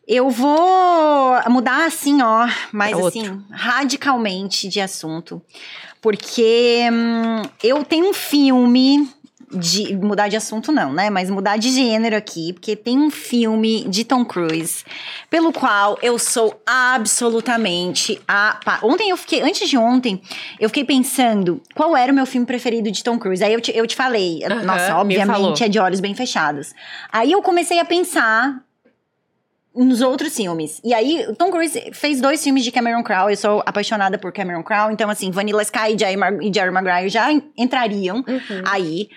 [0.06, 5.42] Eu vou mudar assim, ó, mas É assim, radicalmente de assunto.
[6.02, 9.10] Porque hum, eu tenho um filme
[9.52, 9.96] de.
[9.96, 11.10] Mudar de assunto, não, né?
[11.10, 14.84] Mas mudar de gênero aqui, porque tem um filme de Tom Cruise,
[15.30, 18.60] pelo qual eu sou absolutamente a.
[18.84, 19.42] Ontem eu fiquei.
[19.42, 20.22] Antes de ontem,
[20.60, 23.44] eu fiquei pensando qual era o meu filme preferido de Tom Cruise.
[23.44, 25.02] Aí eu te, eu te falei, Aham, nossa, me falou.
[25.02, 26.74] obviamente é de olhos bem fechados.
[27.12, 28.62] Aí eu comecei a pensar
[29.76, 30.82] nos outros filmes.
[30.84, 33.32] E aí, o Tom Cruise fez dois filmes de Cameron Crowe.
[33.32, 34.92] Eu sou apaixonada por Cameron Crowe.
[34.92, 38.64] Então, assim, Vanilla Sky e Jerry, Mag- Jerry Maguire já en- entrariam Uhum.
[38.66, 39.08] aí.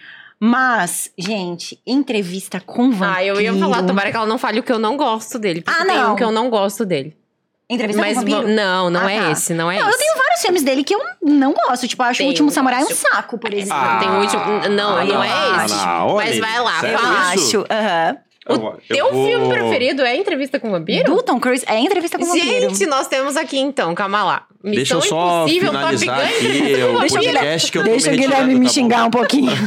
[0.43, 3.15] Mas, gente, entrevista com vampiro.
[3.19, 5.61] Ah, eu ia falar, tomara que ela não fale o que eu não gosto dele.
[5.61, 6.13] Porque Ah, tem não.
[6.13, 7.15] um que eu não gosto dele.
[7.69, 8.43] Entrevista Mas com vampiro?
[8.43, 9.31] va- não, não Ah, é tá.
[9.31, 9.95] esse, não é Não, esse.
[9.97, 11.87] eu tenho vários filmes dele que eu não gosto.
[11.87, 13.77] Tipo, eu acho Tem o Último um Samurai um saco, por exemplo.
[13.81, 15.75] Ah, tem o último- não, Ah, não é esse.
[15.77, 17.19] não, Mas olha, vai lá, eu fala.
[17.33, 17.65] acho.
[17.71, 18.17] aham.
[18.51, 21.15] O Eu- eu teu vou- filme preferido é Entrevista com o Vampiro?
[21.15, 22.71] Do Tom Cruise é entrevista com vampiro.
[22.75, 24.47] Gente, nós temos aqui então, calma lá.
[24.63, 28.11] Deixa eu Missão só Impossível, finalizar aqui o Deixa o podcast que eu Deixa o
[28.13, 29.53] me Guilherme me tá xingar um pouquinho.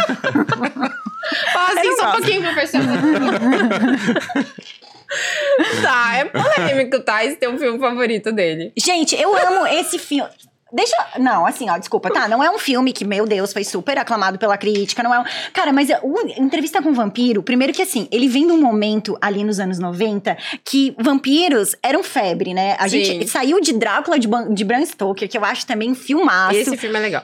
[1.54, 2.82] Fala assim, Eu só um pouquinho, professor.
[5.82, 7.24] tá, é polêmico, tá?
[7.26, 8.72] Esse teu filme favorito dele.
[8.78, 10.30] Gente, eu amo esse filme.
[10.74, 10.96] Deixa.
[11.20, 12.28] Não, assim, ó, desculpa, tá?
[12.28, 15.24] Não é um filme que, meu Deus, foi super aclamado pela crítica, não é um.
[15.54, 19.16] Cara, mas o Entrevista com o Vampiro, primeiro que assim, ele vem de um momento
[19.22, 22.76] ali nos anos 90 que vampiros eram febre, né?
[22.80, 23.04] A Sim.
[23.04, 26.58] gente saiu de Drácula de, de Bram Stoker, que eu acho também um filmaço.
[26.58, 27.24] Esse filme é legal.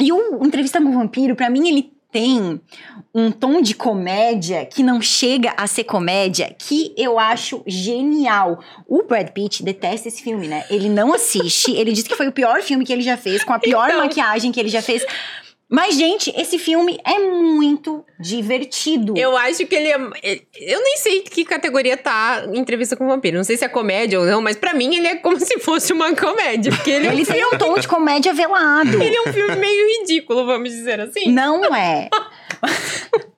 [0.00, 2.60] E o Entrevista com o Vampiro, pra mim, ele tem
[3.12, 8.60] um tom de comédia que não chega a ser comédia, que eu acho genial.
[8.86, 10.64] O Brad Pitt detesta esse filme, né?
[10.70, 13.52] Ele não assiste, ele diz que foi o pior filme que ele já fez, com
[13.52, 13.98] a pior Então.
[13.98, 15.04] maquiagem que ele já fez.
[15.68, 19.14] Mas, gente, esse filme é muito divertido.
[19.16, 19.96] Eu acho que ele é.
[20.22, 23.36] ele- Eu nem sei que categoria tá Entrevista com o Vampiro.
[23.38, 25.92] Não sei se é comédia ou não, mas pra mim ele é como se fosse
[25.92, 26.70] uma comédia.
[26.70, 28.90] Porque ele, é um Ele tem um tom de comédia velado.
[29.02, 31.32] Ele é um filme meio ridículo, vamos dizer assim.
[31.32, 32.08] Não é.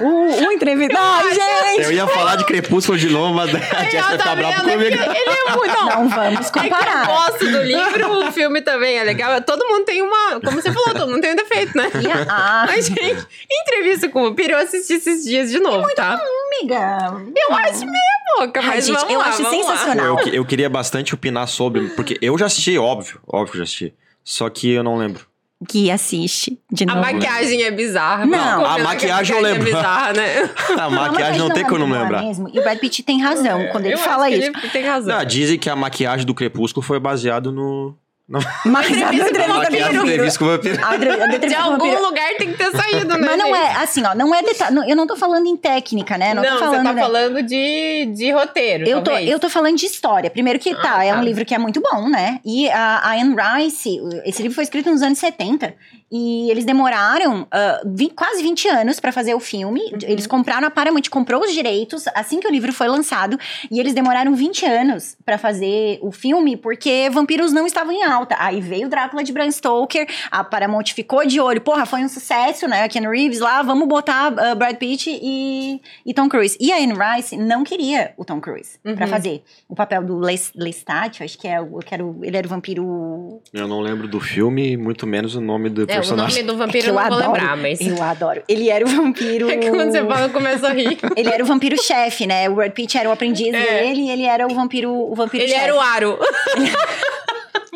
[0.00, 0.98] o, o entrevista.
[0.98, 1.84] Ai, gente!
[1.84, 4.70] Eu ia falar de Crepúsculo de novo, mas a Jéssica tá tá brava?
[4.70, 4.82] É comigo.
[4.84, 5.74] Ele é muito.
[5.74, 7.06] Não, Não vamos É que eu comparar.
[7.06, 9.40] gosto do livro, o filme também é legal.
[9.42, 10.40] Todo mundo tem uma.
[10.40, 11.90] Como você falou, todo mundo tem um defeito, né?
[12.02, 15.86] E a- ah, Mas, gente, entrevista com o Vampiro eu assisti esses dias de novo,
[15.94, 16.20] tá?
[16.58, 17.14] amiga.
[17.36, 20.18] Eu acho meia boca, Ai, mas gente, vamos eu lá, acho vamos sensacional.
[20.20, 23.64] Eu, eu queria bastante opinar sobre, porque eu já assisti, óbvio, óbvio que eu já
[23.64, 23.94] assisti.
[24.22, 25.26] Só que eu não lembro.
[25.70, 27.00] Gui assiste de A novo.
[27.00, 28.26] maquiagem é bizarra.
[28.26, 28.38] Não.
[28.38, 29.64] combinar A que maquiagem eu é lembro.
[29.64, 30.50] bizarra, né?
[30.78, 32.22] A maquiagem não tem como não lembrar.
[32.22, 32.48] Mesmo.
[32.52, 34.50] E o Brad Pitt tem razão quando ele fala que isso.
[34.50, 35.16] Ele tem razão.
[35.18, 37.96] Não, dizem que a maquiagem do Crepúsculo foi baseado no...
[38.26, 40.00] Na Mas a Entrevista com o do vampiro.
[40.02, 40.86] Entrevista com o Vampiro.
[40.86, 42.02] A entre- a De entrevista o algum vampiro.
[42.02, 43.18] lugar tem que ter saído, né?
[43.18, 43.58] Mas não gente?
[43.66, 44.74] é, assim, ó, não é detalhe.
[44.74, 46.32] não- Eu não tô falando em técnica, né?
[46.32, 46.84] Não, Não, tô você falando.
[46.86, 47.02] tá né?
[47.02, 50.30] falando de, de roteiro, Eu tô, eu tô falando de história.
[50.30, 51.18] Primeiro que tá, Ah, é tá.
[51.18, 52.40] um livro que é muito bom, né?
[52.46, 55.74] E a, a Anne Rice, esse livro foi escrito nos anos 70.
[56.10, 59.80] E eles demoraram ah, vi- quase 20 anos pra fazer o filme.
[59.92, 59.98] Uhum.
[60.04, 63.38] Eles compraram, a Paramount comprou os direitos assim que o livro foi lançado.
[63.70, 68.36] E eles demoraram 20 anos pra fazer o filme, porque vampiros não estavam em alta.
[68.38, 71.60] Aí veio o Drácula de Bram Stoker, a Paramount ficou de olho.
[71.60, 72.88] Porra, foi um sucesso, né?
[72.88, 76.56] Ken Reeves lá, vamos botar ah, Brad Pitt e, e Tom Cruise.
[76.60, 79.10] E a Anne Rice não queria o Tom Cruise pra Uhum.
[79.10, 82.46] fazer o papel do Les- Lestat, acho que é o, que era o- ele era
[82.46, 86.42] o vampiro Eu não lembro do filme, muito menos o nome do É, o personagem.
[86.42, 87.32] nome do É vampiro que eu eu não vou adoro.
[87.32, 87.80] lembrar, mas...
[87.80, 88.42] Eu adoro.
[88.48, 89.50] Ele era o vampiro.
[89.50, 90.98] É que quando você fala, eu começo a rir.
[91.16, 92.48] Ele era o vampiro chefe, né?
[92.48, 93.62] O Brad Pitt era o aprendiz É.
[93.82, 95.64] dele e ele era o vampiro, o vampiro Ele chefe.
[95.64, 96.18] era o aro.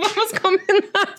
[0.01, 1.15] Vamos combinar.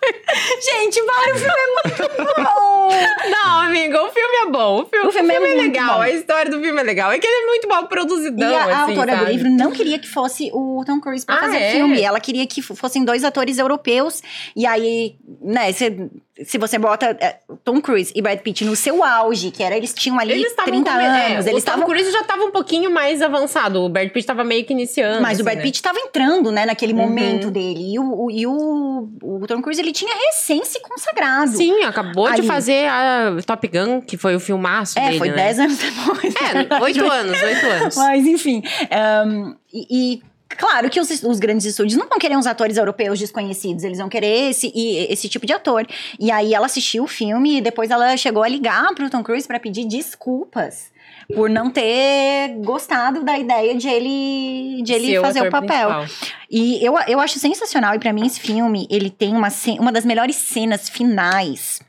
[0.61, 2.89] Gente, Mário, o filme é muito bom.
[3.29, 4.81] Não, amigo, o filme é bom.
[4.81, 5.95] O filme, O filme é muito legal.
[5.95, 6.01] bom.
[6.01, 7.11] A história do filme é legal.
[7.11, 9.31] É que ele é muito mal E produzidão, a, a assim, autora do sabe?
[9.33, 11.69] livro não queria que fosse o Tom Cruise pra Ah, fazer é?
[11.69, 12.01] o filme.
[12.01, 14.21] Ela queria que fossem dois atores europeus.
[14.55, 16.09] E aí, né, se,
[16.45, 19.93] se você bota é, Tom Cruise e Brad Pitt no seu auge, que era eles
[19.93, 22.43] tinham ali Eles estavam 30 come- anos, é, eles o Tom estavam Cruise já tava
[22.43, 23.82] um pouquinho mais avançado.
[23.84, 25.21] O Brad Pitt tava meio que iniciando.
[25.21, 25.63] Mas o assim, Brad né?
[25.63, 26.99] Pitt estava entrando, né, naquele Uhum.
[26.99, 27.93] momento dele.
[27.93, 31.52] E, o, o- e o, o Tom Cruise, ele tinha recém se consagrado.
[31.52, 32.47] Sim, acabou de Ali.
[32.47, 35.36] fazer a Top Gun, que foi o filmaço É, dele, foi né?
[35.36, 36.34] 10 anos depois.
[36.36, 37.95] É, oito anos, oito anos.
[37.95, 38.62] Mas, enfim.
[38.91, 40.21] ahn, e, e
[40.59, 44.09] claro que os, os grandes estúdios não vão querer uns atores europeus desconhecidos, eles vão
[44.09, 45.87] querer esse, e- esse tipo de ator.
[46.19, 49.47] E aí ela assistiu o filme e depois ela chegou a ligar pro Tom Cruise
[49.47, 50.91] pra pedir desculpas.
[51.35, 55.89] por não ter gostado da ideia de ele, de ele fazer o papel.
[55.89, 56.05] principal.
[56.49, 60.03] E eu, eu acho sensacional, e pra mim esse filme, ele tem uma, uma das
[60.05, 61.79] melhores cenas finais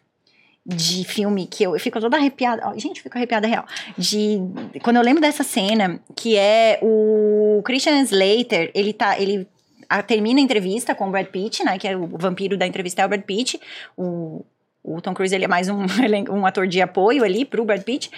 [0.74, 2.62] de filme que eu, eu fico toda arrepiada.
[2.66, 3.64] Ó, gente, eu fico arrepiada real.
[3.98, 4.38] De
[4.82, 9.46] quando eu lembro dessa cena, que é o Christian Slater, ele tá, ele
[9.88, 13.02] a- termina a entrevista com o Brad Pitt, né, que é o vampiro da entrevista
[13.02, 13.60] é o Brad Pitt.
[13.96, 14.44] O,
[14.82, 15.84] o Tom Cruise ele é mais um,
[16.30, 18.10] um ator de apoio ali pro Brad Pitt.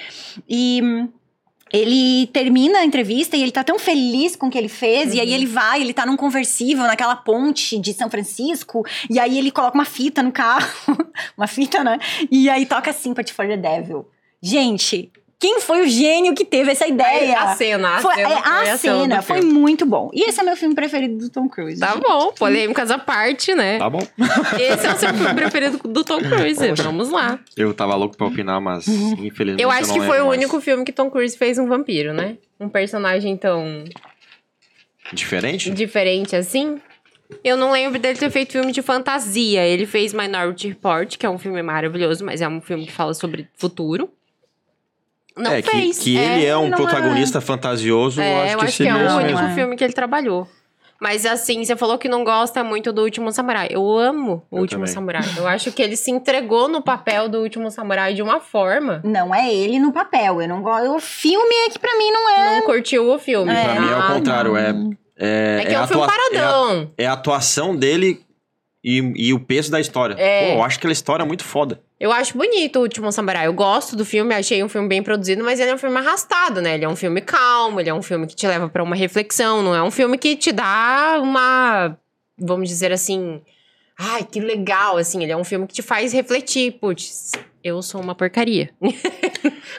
[0.48, 0.80] E
[1.72, 5.20] ele termina a entrevista e ele tá tão feliz com o que ele fez, e
[5.20, 9.50] aí ele vai, ele tá num conversível naquela ponte de São Francisco, e aí ele
[9.50, 10.68] coloca uma fita no carro,
[11.36, 11.98] uma fita, né?
[12.30, 14.06] E aí toca Sympathy for the Devil.
[14.40, 15.10] Gente,
[15.42, 17.36] quem foi o gênio que teve essa ideia?
[17.40, 18.28] A cena, a foi, cena.
[18.30, 19.52] é, a cena foi filme.
[19.52, 20.08] muito bom.
[20.14, 21.80] E esse é meu filme preferido do Tom Cruise.
[21.80, 22.00] Tá gente.
[22.00, 23.76] bom, polêmicas à parte, né?
[23.76, 23.98] Tá bom.
[24.56, 26.70] Esse é o seu filme preferido do Tom Cruise.
[26.80, 27.40] Vamos lá.
[27.56, 29.60] Eu tava louco pra opinar, mas infelizmente.
[29.60, 30.38] Eu acho não que foi o mais.
[30.38, 32.36] único filme que Tom Cruise fez um vampiro, né?
[32.60, 33.82] Um personagem tão
[35.12, 35.72] Diferente?
[35.72, 36.80] diferente assim.
[37.42, 39.66] Eu não lembro dele ter feito filme de fantasia.
[39.66, 43.12] Ele fez Minority Report, que é um filme maravilhoso, mas é um filme que fala
[43.12, 44.08] sobre futuro.
[45.36, 45.98] Não é, que- fez.
[45.98, 46.76] Que, ele é um não é.
[46.76, 49.38] protagonista fantasioso, eu É, acho eu que acho que é o único mesmo.
[49.48, 49.54] É.
[49.54, 50.46] filme que ele trabalhou.
[51.00, 53.66] Mas assim, você falou que não gosta muito do Último Samurai.
[53.70, 54.94] Eu amo o Eu Último também.
[54.94, 55.22] Samurai.
[55.36, 59.00] Eu acho que ele se entregou no papel do Último Samurai de uma forma.
[59.02, 60.40] Não é ele no papel.
[60.40, 60.94] Eu não gosto.
[60.94, 62.54] O filme é que pra mim não é.
[62.60, 63.52] Não curtiu o filme.
[63.52, 63.64] É.
[63.64, 64.72] Pra mim é Ah, o contrário, é.
[65.18, 66.90] É, É que é, um filme atua- é a- paradão.
[66.96, 68.20] é a atuação dele
[68.84, 70.14] e, e o peso da história.
[70.18, 70.48] É.
[70.52, 71.80] Pô, eu acho aquela história muito foda.
[72.00, 73.46] Eu acho bonito o Último Samurai.
[73.46, 76.60] Eu gosto do filme, achei um filme bem produzido, mas ele é um filme arrastado,
[76.60, 76.74] né?
[76.74, 79.62] Ele é um filme calmo, ele é um filme que te leva pra uma reflexão,
[79.62, 81.96] não é um filme que te dá uma,
[82.36, 83.40] vamos dizer assim,
[83.96, 87.30] ai, que legal, assim, ele é um filme que te faz refletir, putz,
[87.62, 88.70] eu sou uma porcaria.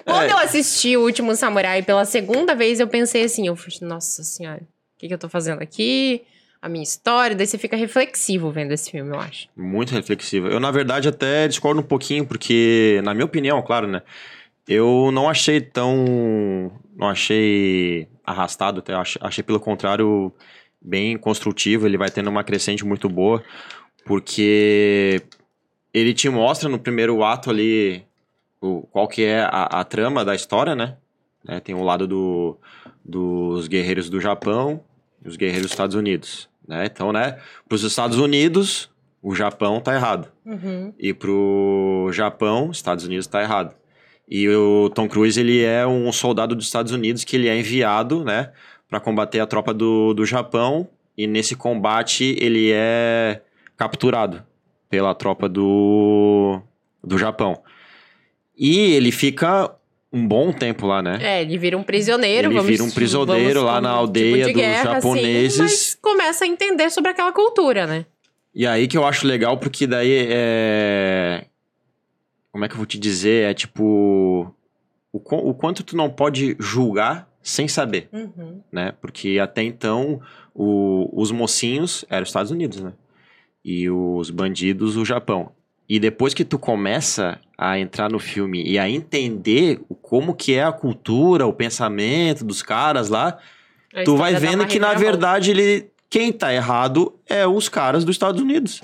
[0.05, 0.31] Quando É.
[0.31, 4.61] eu assisti o Último Samurai pela segunda vez, eu pensei assim, eu falei, nossa senhora,
[4.61, 6.21] o que, que eu tô fazendo aqui?
[6.63, 9.49] A minha história, daí você fica reflexivo vendo esse filme, eu acho.
[9.53, 10.47] Muito reflexiva.
[10.47, 14.01] Eu, na verdade, até discordo um pouquinho, porque, na minha opinião, claro, né?
[14.65, 16.71] Eu não achei tão.
[16.95, 20.31] Não achei arrastado, até achei, achei pelo contrário
[20.81, 21.85] bem construtivo.
[21.85, 23.43] Ele vai tendo uma crescente muito boa,
[24.05, 25.21] porque
[25.93, 28.05] ele te mostra no primeiro ato ali
[28.61, 30.95] o, qual que é a, a trama da história, né?
[31.43, 32.57] Né, Tem o lado do,
[33.03, 34.81] dos guerreiros do Japão
[35.21, 36.52] e os guerreiros dos Estados Unidos.
[36.67, 36.85] Né?
[36.85, 37.39] Então, né?
[37.67, 38.89] Para os Estados Unidos,
[39.21, 40.29] o Japão tá errado.
[40.45, 40.93] Uhum.
[40.99, 43.73] E pro Japão, Estados Unidos tá errado.
[44.27, 48.23] E o Tom Cruise, ele é um soldado dos Estados Unidos que ele é enviado,
[48.23, 48.51] né,
[48.89, 50.89] para combater a tropa do, do Japão.
[51.17, 53.41] E nesse combate ele é
[53.77, 54.43] capturado
[54.89, 56.61] pela tropa do,
[57.03, 57.61] do Japão.
[58.57, 59.73] E ele fica
[60.13, 61.17] um bom tempo lá, né?
[61.21, 62.47] É, ele vira um prisioneiro.
[62.49, 65.59] Ele vamos- vira um prisioneiro vamos lá na um aldeia de dos guerra, assim, japoneses.
[65.59, 68.05] mas começa a entender sobre aquela cultura, né?
[68.55, 71.45] E aí que eu acho legal, porque daí é.
[72.51, 73.49] Como é que eu vou te dizer?
[73.49, 74.53] É tipo.
[75.11, 78.61] O, qu- o quanto tu não pode julgar sem saber, Uhum.
[78.71, 78.93] né?
[79.01, 80.19] Porque até então
[80.55, 82.93] o- os mocinhos eram os Estados Unidos, né?
[83.65, 85.51] E os bandidos o Japão.
[85.87, 90.53] E depois que tu começa a entrar no filme e a entender o- como que
[90.55, 93.37] é a cultura, o pensamento dos caras lá,
[93.93, 98.15] A tu vai vendo que, na verdade, ele, quem tá errado é os caras dos
[98.15, 98.81] Estados Unidos.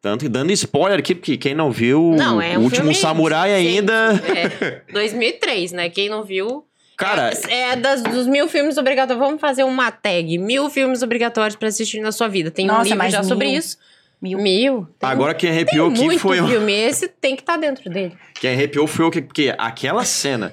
[0.00, 2.94] Tanto que dando spoiler aqui, porque quem não viu Não, é o um último filme,
[2.94, 3.92] samurai gente, ainda.
[4.36, 5.88] É, 2003, né?
[5.88, 6.64] Quem não viu.
[6.96, 9.18] Cara, É, é das, dos mil filmes obrigatórios.
[9.24, 10.36] Vamos fazer uma tag.
[10.38, 12.50] Mil filmes obrigatórios pra assistir na sua vida.
[12.50, 13.58] Tem um Nossa, livro mas já sobre mil.
[13.58, 13.78] isso.
[14.24, 14.38] Mil.
[14.38, 14.88] Mil.
[14.98, 16.48] Tem, agora quem tem arrepiou aqui muito foi o.
[16.48, 16.72] filme.
[16.72, 18.16] Esse tem que estar dentro dele.
[18.32, 19.20] Quem arrepiou foi o que.
[19.20, 20.50] Porque aquela cena.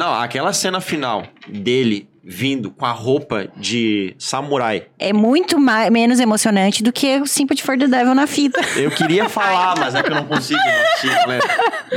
[0.00, 4.86] Não, aquela cena final dele vindo com a roupa de samurai.
[4.98, 8.60] É muito mais, menos emocionante do que o Sympathy for the Devil na fita.
[8.76, 10.58] Eu queria falar, mas é que eu não consigo.
[10.58, 11.38] não né?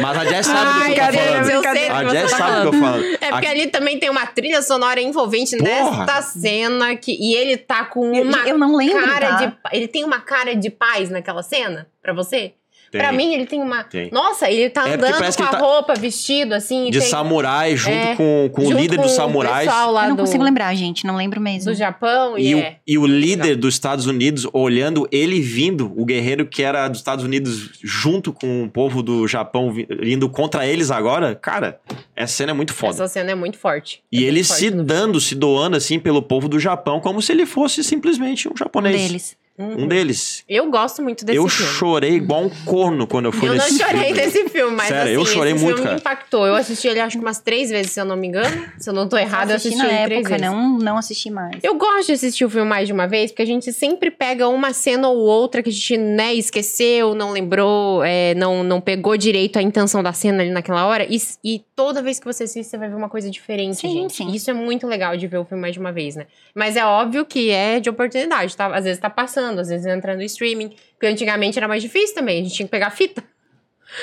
[0.02, 1.50] Mas a Jess sabe do que eu tô falando.
[1.50, 3.18] eu sei do que A você Jess tá sabe do que eu falando.
[3.22, 6.06] É porque ali também tem uma trilha sonora envolvente Porra!
[6.06, 9.06] nesta cena que e ele tá com uma eu não lembro.
[9.06, 9.46] cara tá?
[9.46, 12.54] de ele tem uma cara de paz naquela cena pra você?
[13.00, 14.10] Pra mim ele tem uma Tem.
[14.12, 17.96] Nossa, ele tá É andando com a tá- roupa, vestido assim, De tem- samurai junto
[17.96, 19.66] É, com, com o junto líder com dos o samurais.
[19.68, 21.06] lá Eu não do, consigo lembrar, gente.
[21.06, 21.72] Não lembro mesmo.
[21.72, 22.78] do Japão e, E, o, é.
[22.88, 27.24] e o líder dos Estados Unidos olhando ele vindo, o guerreiro que era dos Estados
[27.26, 31.80] Unidos junto com o povo do Japão indo contra eles agora, cara,
[32.16, 32.94] essa cena é muito foda.
[32.94, 34.02] Essa cena é muito forte.
[34.12, 37.32] E É ele forte se dando, se doando assim pelo povo do Japão, como se
[37.32, 39.36] ele fosse simplesmente um Um japonês.
[39.58, 39.84] Deles.
[39.84, 40.44] Um deles.
[40.50, 41.72] Eu gosto muito desse eu filme.
[41.74, 44.14] chorei igual um corno quando eu fui Eu não nesse chorei filme.
[44.14, 45.96] desse filme, mas Sério, assim, eu chorei esse muito, filme cara.
[45.96, 46.48] me impactou.
[46.48, 48.66] Eu assisti ele acho que umas três vezes, se eu não me engano.
[48.80, 50.46] Se eu não tô errado, eu assisti, na ele três época, vezes.
[50.46, 51.58] não, não assisti mais.
[51.62, 54.48] Eu gosto de assistir o filme mais de uma vez, porque a gente sempre pega
[54.48, 59.16] uma cena ou outra que a gente, né, esqueceu, não lembrou, é, não, não pegou
[59.18, 61.06] direito a intenção da cena ali naquela hora.
[61.10, 64.14] E, e toda vez que você assiste, você vai ver uma coisa diferente, Sim, gente.
[64.14, 64.32] sim.
[64.32, 66.28] Isso é muito legal de ver o filme mais de uma vez, né?
[66.54, 68.68] Mas é óbvio que é de oportunidade, tá?
[68.68, 70.76] Às vezes tá passando, às vezes entra no streaming.
[70.94, 73.24] Porque antigamente era mais difícil também, a gente tinha que pegar fita.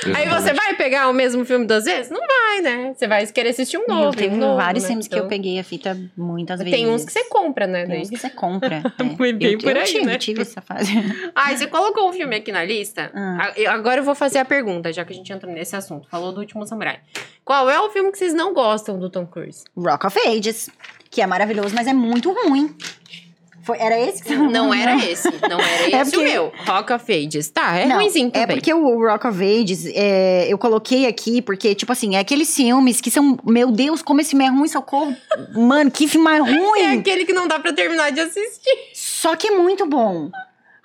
[0.05, 0.55] Aí você Exatamente.
[0.57, 2.11] vai pegar o mesmo filme duas vezes?
[2.11, 2.95] Não vai, né?
[2.97, 4.16] Você vai querer assistir um novo.
[4.16, 4.88] Teve um vários né?
[4.88, 6.73] filmes que Então, eu peguei a fita muitas vezes.
[6.73, 7.87] Tem uns que você compra, né?
[7.87, 8.83] Tem uns que você compra.
[8.99, 9.16] é.
[9.16, 10.16] Foi bem eu, por eu aí, tive, né?
[10.19, 10.93] tive essa fase.
[11.35, 13.11] Ai, você colocou um filme aqui na lista?
[13.14, 13.38] Ah.
[13.47, 16.09] A- eu- Agora eu vou fazer a pergunta, já que a gente entrou nesse assunto.
[16.09, 17.01] Falou do Último Samurai.
[17.45, 19.64] Qual é o filme que vocês não gostam do Tom Cruise?
[19.77, 20.71] Rock of Ages,
[21.11, 22.77] que é maravilhoso, mas é muito ruim.
[23.62, 25.29] Foi, era esse que você Não era esse.
[25.49, 26.53] Não era esse É o porque- meu.
[26.66, 27.49] Rock of Ages.
[27.51, 28.57] Tá, é Não, ruimzinho É também.
[28.57, 33.01] porque o Rock of Ages, é, eu coloquei aqui, porque, tipo assim, é aqueles filmes
[33.01, 35.14] que são, meu Deus, como esse filme é ruim, socorro.
[35.55, 36.99] Mano, que filme mais É ruim.
[37.01, 38.77] aquele que não dá pra terminar de assistir.
[38.94, 40.31] Só que é muito bom.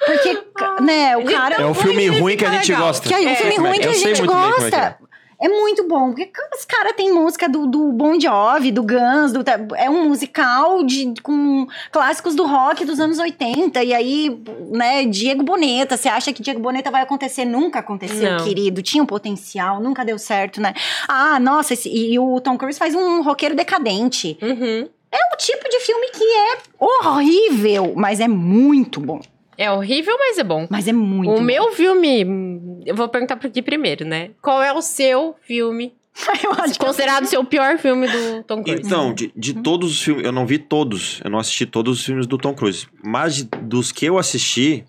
[0.06, 1.56] Porque, ca- né, o cara.
[1.56, 2.88] É o filme ruim, que a gente legal.
[2.88, 3.08] gosta.
[3.08, 4.98] Que É, um filme é ruim que- a gente é gosta.
[5.42, 9.44] É muito bom, porque os caras têm música do, do Bon Jovi, do Guns, do,
[9.76, 15.44] é um musical de, com clássicos do rock dos anos 80, e aí, né, Diego
[15.44, 17.44] Boneta, você acha que Diego Boneta vai acontecer?
[17.44, 18.46] Nunca aconteceu, Não.
[18.46, 20.74] querido, tinha um potencial, nunca deu certo, né?
[21.08, 24.38] Ah, nossa, esse- e o Tom Cruise faz um roqueiro decadente.
[24.42, 24.88] Uhum.
[25.12, 29.20] É o tipo de filme que é horrível, mas é muito bom.
[29.58, 30.68] É horrível, mas é bom.
[30.70, 31.42] Mas é muito o bom.
[31.42, 32.26] meu filme.
[32.26, 34.32] hum, Eu vou perguntar por aqui primeiro, né?
[34.42, 35.94] Qual é o seu filme
[36.44, 38.82] Eu acho que considerado o seu pior filme do Tom Cruise?
[38.86, 42.06] Então, de, de todos os filmes, eu não vi todos, eu não assisti todos os
[42.06, 44.86] filmes do Tom Cruise, mas de- dos que eu assisti,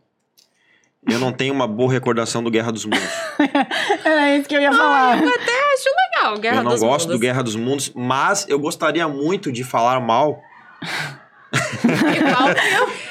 [1.09, 3.09] eu não tenho uma boa recordação do Guerra dos Mundos.
[4.05, 5.21] é isso que eu ia falar.
[5.21, 5.89] Eu até acho
[6.21, 7.17] legal, Guerra eu não dos gosto Mundos.
[7.17, 10.41] do Guerra dos Mundos, mas eu gostaria muito de falar mal.
[11.53, 12.57] Filme?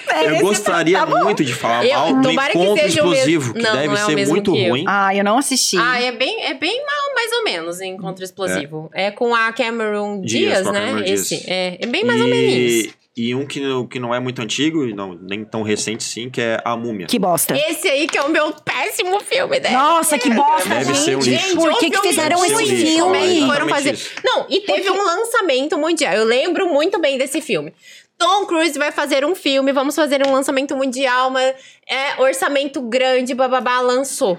[0.08, 3.14] É, eu esse gostaria tá muito de falar Eu- mal do Encontro seja o mesmo-
[3.16, 4.70] Explosivo, que Não, deve não é o ser mesmo muito eu.
[4.70, 4.86] ruim.
[4.88, 5.78] Ah, eu não assisti.
[5.80, 8.90] Ah, é bem, é bem mal, mais ou menos, Encontro Explosivo.
[8.94, 10.80] É, com a Cameron Dias, Dias, né?
[10.80, 11.32] Cameron Dias.
[11.32, 11.44] Esse.
[11.50, 12.54] É, é bem mais ou menos.
[12.54, 16.04] e, e um que, não- que não é muito antigo, e não, nem tão recente
[16.04, 17.08] sim, que é A Múmia.
[17.08, 17.56] Que bosta.
[17.58, 19.72] Esse aí que é o meu péssimo filme, né?
[19.72, 20.98] Nossa, que bosta, Deve gente.
[21.00, 21.56] ser um lixo.
[21.56, 23.18] Por o que, que fizeram esse um lixo, filme?
[23.42, 23.94] olha, Foram fazer.
[23.94, 24.12] isso.
[24.24, 26.14] Não, e teve um lançamento mundial.
[26.14, 27.74] Eu lembro muito bem desse filme.
[28.18, 31.56] Tom Cruise vai fazer um filme, vamos fazer um lançamento mundial, mas
[31.88, 34.38] é orçamento grande, bababá, lançou.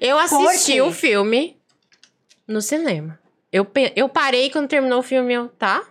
[0.00, 1.56] Eu assisti o filme
[2.46, 3.18] no cinema.
[3.52, 5.82] Eu, eu parei quando terminou o filme, eu, tá?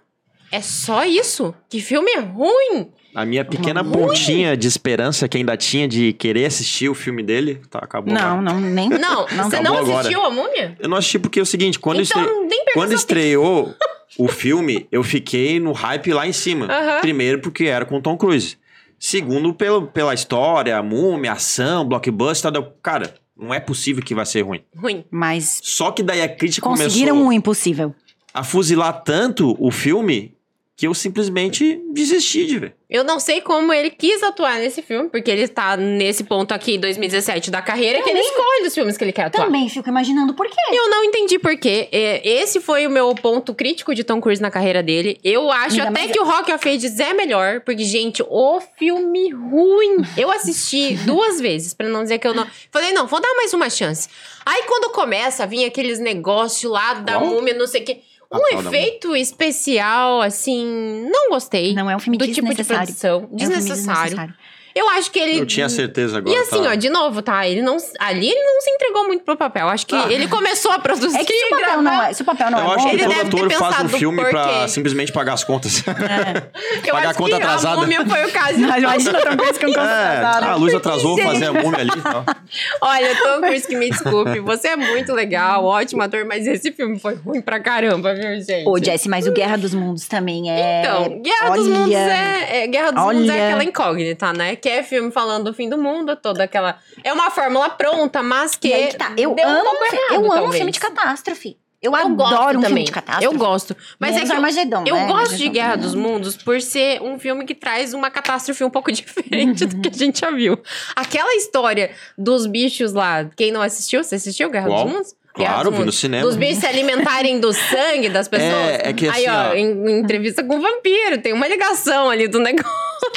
[0.51, 1.55] É só isso?
[1.69, 2.91] Que filme é ruim?
[3.15, 7.62] A minha pequena pontinha de esperança que ainda tinha de querer assistir o filme dele,
[7.69, 8.13] tá, acabou.
[8.13, 8.41] Não, agora.
[8.41, 8.89] não, nem.
[8.89, 9.99] Não, você não acabou agora.
[9.99, 10.75] assistiu a múmia?
[10.79, 13.73] Eu não assisti porque é o seguinte, quando, Então, estre- quando estreou
[14.17, 16.67] o filme, eu fiquei no hype lá em cima.
[17.02, 18.58] Primeiro porque era com Tom Cruise.
[18.99, 24.41] Segundo, pelo, pela história, a múmia, ação, blockbuster, cara, não é possível que vai ser
[24.43, 24.62] ruim.
[24.76, 25.04] Ruim.
[25.12, 27.95] Mas Só que daí a crítica conseguiram começou o impossível.
[28.34, 30.33] a fuzilar tanto o filme
[30.75, 32.75] que eu simplesmente desisti de ver.
[32.89, 36.77] Eu não sei como ele quis atuar nesse filme, porque ele tá nesse ponto aqui,
[36.79, 39.45] 2017, da carreira, que ele escolhe os filmes que ele quer atuar.
[39.45, 40.55] Também fico imaginando por quê.
[40.71, 41.89] Eu não entendi por quê.
[41.91, 45.19] É, Esse foi o meu ponto crítico de Tom Cruise na carreira dele.
[45.23, 48.59] Eu acho Ainda até mais- que o Rock of Ages é melhor, porque, gente, o
[48.77, 49.97] filme ruim.
[50.17, 52.47] Eu assisti duas vezes, pra não dizer que eu não.
[52.71, 54.07] Falei, não, vou dar mais uma chance.
[54.45, 57.27] Aí quando começa a vir aqueles negócios lá da Qual?
[57.27, 58.01] múmia, não sei o quê.
[58.38, 61.74] Um tá, da efeito especial, assim, não gostei.
[61.74, 62.86] Não é um filme do tipo de desnecessário.
[62.86, 63.13] produção.
[63.13, 64.34] É um filme Desnecessário.
[64.75, 65.39] Eu acho que ele.
[65.39, 66.36] Eu tinha certeza agora.
[66.36, 66.71] E assim, tá?
[66.71, 67.47] ó, de novo, tá?
[67.47, 67.77] Ele não.
[67.99, 69.67] Ali ele não se entregou muito pro papel.
[69.69, 70.05] Acho que Ah.
[70.09, 71.17] ele começou a produzir.
[71.17, 72.89] É que se o papel não é, se o papel não Eu é acho bom,
[72.89, 75.83] que ele todo ator faz um filme por pra simplesmente pagar as contas.
[76.86, 77.75] Eu pagar a conta que atrasada.
[77.77, 78.59] A múmia foi o caso.
[78.59, 79.21] Mas imagina é,
[79.65, 82.25] conta a luz atrasou, fazer a múmia ali e tal.
[82.81, 84.39] Olha, Tom Cruise, que me desculpe.
[84.39, 88.67] Você é muito legal, ótimo ator, mas esse filme foi ruim pra caramba, viu, gente?
[88.67, 90.81] Ô, Jesse, mas o Guerra dos Mundos também é.
[90.81, 93.45] Então, Guerra dos Olha, Mundos é, é- Guerra dos Mundos é Olha.
[93.47, 94.55] aquela incógnita, né?
[94.63, 96.80] Que é filme falando do fim do mundo, toda aquela.
[97.04, 98.70] É uma fórmula pronta, mas que.
[98.70, 99.11] E aí que tá.
[99.18, 101.57] Eu deu um amo, pouco fi- errado, eu amo filme de catástrofe.
[101.82, 102.61] Eu, Eu adoro gosto um também.
[102.68, 103.26] filme de catástrofe.
[103.26, 103.76] Eu gosto.
[103.99, 105.05] Mas Menos é que eu, Armagedon, eu né?
[105.05, 105.84] gosto de Armagedon Guerra também.
[105.86, 109.89] dos Mundos por ser um filme que traz uma catástrofe um pouco diferente do que
[109.89, 110.57] a gente já viu.
[110.95, 114.01] Aquela história dos bichos lá, quem não assistiu?
[114.01, 114.86] Você assistiu Guerra Qual?
[114.86, 115.16] dos Mundos?
[115.36, 116.24] Guerra Claro, vi no cinema.
[116.26, 118.53] Dos bichos se alimentarem do sangue das pessoas.
[118.53, 119.53] É, é que Aí, assim, ó, ó.
[119.53, 122.72] em, em entrevista com o vampiro, tem uma ligação ali do negócio.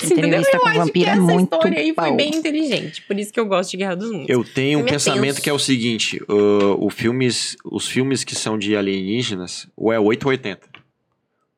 [0.05, 3.03] Entrevista eu com acho Vampiro que é essa história aí foi bem inteligente.
[3.03, 4.28] Por isso que eu gosto de Guerra dos Mundos.
[4.28, 8.24] Eu tenho um Filme é pensamento que é o seguinte: uh, o filmes, os filmes
[8.24, 10.68] que são de alienígenas, ou é 8 ou 80.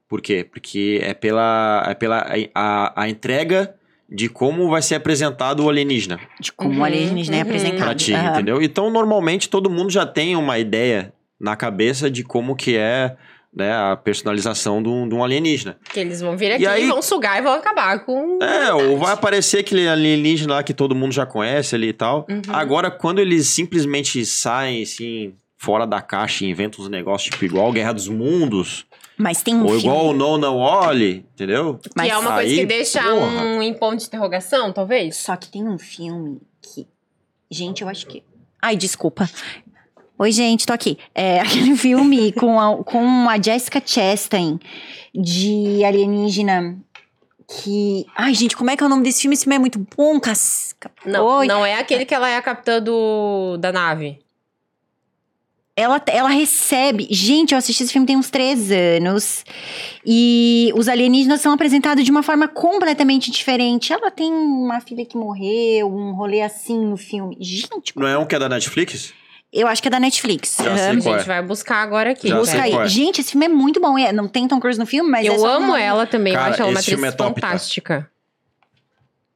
[0.08, 0.44] Por quê?
[0.50, 3.74] Porque é pela, é pela a, a entrega
[4.10, 7.46] de como vai ser apresentado o alienígena De como Uhum, o alienígena é uhum.
[7.46, 7.78] apresentado.
[7.84, 8.30] pra ti, Aham.
[8.30, 8.62] entendeu?
[8.62, 13.16] Então, normalmente, todo mundo já tem uma ideia na cabeça de como que é
[13.54, 15.78] né, a personalização de um, de um alienígena.
[15.92, 18.38] Que eles vão vir aqui, E aí- vão sugar e vão acabar com.
[18.42, 22.26] É, ou vai aparecer aquele alienígena lá que todo mundo já conhece ali e tal.
[22.28, 22.42] Uhum.
[22.48, 27.72] Agora, quando eles simplesmente saem, assim, fora da caixa e inventam uns negócios, tipo, igual
[27.72, 28.86] Guerra dos Mundos,
[29.16, 29.80] Mas tem um ou filme.
[29.82, 31.78] igual o No No Wally, entendeu?
[31.82, 33.16] Que Mas é uma coisa aí, que deixa porra.
[33.44, 35.16] um em ponto de interrogação, talvez?
[35.16, 36.86] Só que tem um filme que.
[37.50, 38.22] Gente, eu acho que.
[38.62, 39.28] Ai, desculpa.
[40.18, 40.98] Oi, gente, tô aqui.
[41.14, 44.58] É aquele filme com a, com a Jessica Chastain
[45.14, 46.76] de alienígena.
[47.46, 48.04] Que.
[48.16, 49.34] Ai, gente, como é que é o nome desse filme?
[49.34, 50.74] Esse filme é muito bom, cas...
[51.06, 51.46] Não, Oi.
[51.46, 54.18] não é aquele que ela é a capitã do, da nave.
[55.74, 57.06] Ela, ela recebe.
[57.08, 59.44] Gente, eu assisti esse filme tem uns três anos.
[60.04, 63.92] E os alienígenas são apresentados de uma forma completamente diferente.
[63.92, 67.36] Ela tem uma filha que morreu, um rolê assim no filme.
[67.40, 69.14] Gente, Não é um que é da Netflix?
[69.52, 70.56] Eu acho que é da Netflix.
[70.56, 71.24] Já sei A qual gente é.
[71.24, 72.28] vai buscar agora aqui.
[72.28, 72.36] Já?
[72.36, 72.70] Busca sei aí.
[72.72, 72.88] qual é.
[72.88, 73.98] Gente, esse filme é muito bom.
[73.98, 76.32] É, não tem Tom Cruise no filme, mas é eu só amo uma- ela também,
[76.34, 77.46] eu Cara, acho ela uma esse atriz filme é top, tá?
[77.48, 78.10] fantástica.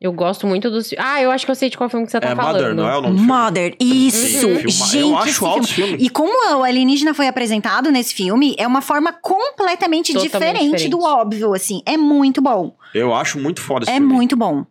[0.00, 0.92] Eu gosto muito dos.
[0.98, 2.54] Ah, eu acho que eu sei de qual filme que você tá é falando.
[2.56, 3.32] Mother, não é o nome do filme?
[3.32, 4.68] Mother, isso!
[4.68, 6.04] Gente, eu acho alto filme- filme.
[6.04, 10.88] E como o alienígena foi apresentado nesse filme, é uma forma completamente diferente, diferente.
[10.88, 11.82] do óbvio, assim.
[11.86, 12.74] É muito bom.
[12.92, 14.12] Eu acho muito foda esse É filme.
[14.12, 14.66] muito bom.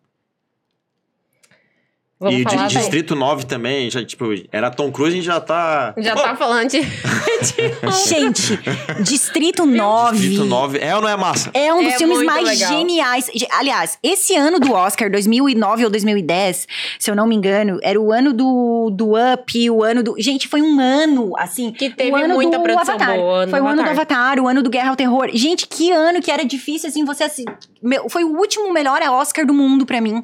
[2.22, 2.68] Vamos e de falar.
[2.68, 5.94] Distrito 9 também, já, tipo, era Tom Cruise, a gente já tá...
[5.98, 6.80] Já tá falando de.
[6.86, 8.60] de- Gente,
[9.04, 10.18] Distrito 9.
[10.18, 11.50] Distrito 9, é ou não é massa?
[11.54, 12.72] É um dos É filmes mais legal.
[12.78, 13.30] geniais.
[13.34, 16.68] Ge- Aliás, esse ano do Oscar, 2009 ou 2010,
[17.00, 20.16] se eu não me engano, era o ano do, do Up, o ano do.
[20.20, 21.72] Gente, foi um ano, assim.
[21.72, 23.16] Que teve o ano muita do produção Avatar.
[23.18, 23.40] boa.
[23.44, 24.40] ano Foi o ano do Avatar.
[24.40, 25.30] O ano do Guerra ao Terror.
[25.34, 27.46] Gente, que ano que era difícil, assim, você assi...
[27.82, 30.22] Meu, foi o último melhor Oscar do mundo pra mim.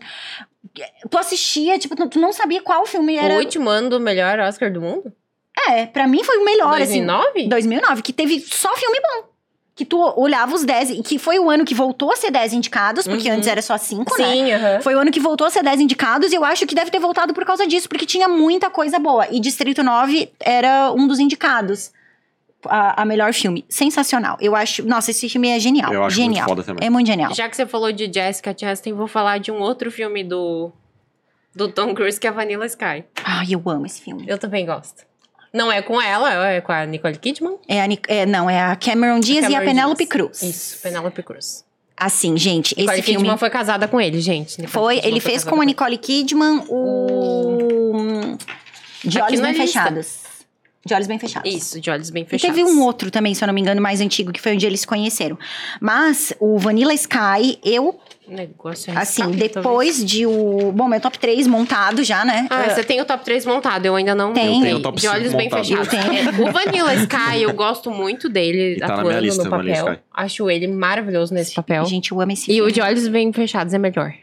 [1.09, 3.35] Tu assistia, tipo, tu tu não sabia qual filme era.
[3.35, 5.11] O último ano do melhor Oscar do mundo?
[5.69, 7.05] É, pra mim foi o melhor, assim.
[7.05, 7.47] 2009?
[7.47, 9.27] 2009, que teve só filme bom.
[9.75, 12.53] Que tu olhava os 10, e que foi o ano que voltou a ser 10
[12.53, 13.35] indicados, porque Uhum.
[13.35, 14.25] antes era só 5, né?
[14.31, 14.81] Sim, aham.
[14.81, 16.99] Foi o ano que voltou a ser 10 indicados, e eu acho que deve ter
[16.99, 19.27] voltado por causa disso, porque tinha muita coisa boa.
[19.29, 21.91] E Distrito 9 era um dos indicados.
[22.65, 23.63] A, a melhor filme.
[23.69, 24.37] Sensacional.
[24.41, 24.83] Eu acho.
[24.85, 25.93] Nossa, esse filme é genial.
[25.93, 26.49] Eu acho muito genial.
[26.49, 26.85] foda também.
[26.85, 27.33] É muito genial.
[27.33, 30.71] Já que você falou de Jessica Chastain, vou falar de um outro filme do,
[31.55, 33.05] do Tom Cruise, que é Vanilla Sky.
[33.23, 34.25] Ai, eu amo esse filme.
[34.27, 35.05] Eu também gosto.
[35.53, 37.57] Não é com ela, é com a Nicole Kidman.
[37.67, 40.09] É a, Nic- é, não, é a Cameron Diaz e a Cameron Penélope Diaz.
[40.09, 40.41] Cruz.
[40.43, 41.63] Isso, Penélope Cruz.
[41.95, 43.19] Assim, gente, Nicole esse filme.
[43.21, 44.59] Kidman foi casada com ele, gente.
[44.59, 45.65] Nicole Foi, Kidman ele fez casada com a.
[45.65, 48.37] Nicole Kidman o.
[49.03, 49.65] De Aqui olhos bem lista.
[49.83, 50.26] fechados.
[50.87, 51.53] De olhos bem fechados.
[51.53, 52.55] Isso, de olhos bem E fechados.
[52.55, 54.79] teve um outro também, se eu não me engano, mais antigo, que foi onde eles
[54.81, 55.37] se conheceram.
[55.79, 60.71] Mas o Vanilla Sky, eu, Negócio assim, depois de o.
[60.73, 62.45] Bom, meu top 3 montado já, né?
[62.49, 64.61] Ah, Ah, você tem o top 3 montado, eu ainda não Tem.
[64.61, 65.87] Tenho o top De olhos bem fechados.
[66.37, 69.73] O Vanilla Sky, eu gosto muito dele E tá na atuando minha lista, no papel.
[69.93, 69.99] Sky.
[70.13, 71.85] Acho ele maravilhoso nesse papel.
[71.85, 72.69] Gente, eu amo esse E filme.
[72.69, 74.13] o de olhos bem fechados é melhor.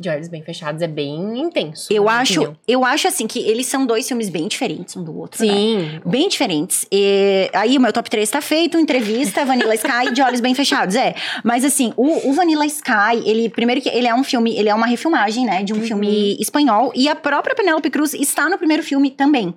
[0.00, 1.92] De olhos bem fechados é bem intenso.
[1.92, 2.56] Eu minha acho, opinião.
[2.66, 5.44] eu acho assim que eles são dois filmes bem diferentes um do outro.
[5.44, 5.52] né?
[5.52, 6.00] Sim.
[6.06, 6.86] Bem diferentes.
[6.90, 10.96] E aí, o meu top 3 tá feito, entrevista, Vanilla Sky de olhos bem fechados.
[10.96, 11.14] É.
[11.44, 14.74] Mas assim, o, o Vanilla Sky, ele, primeiro que ele é um filme, ele é
[14.74, 15.62] uma refilmagem, né?
[15.62, 15.82] De um Uhum.
[15.82, 16.92] filme espanhol.
[16.96, 19.54] E a própria Penélope Cruz está no primeiro filme também.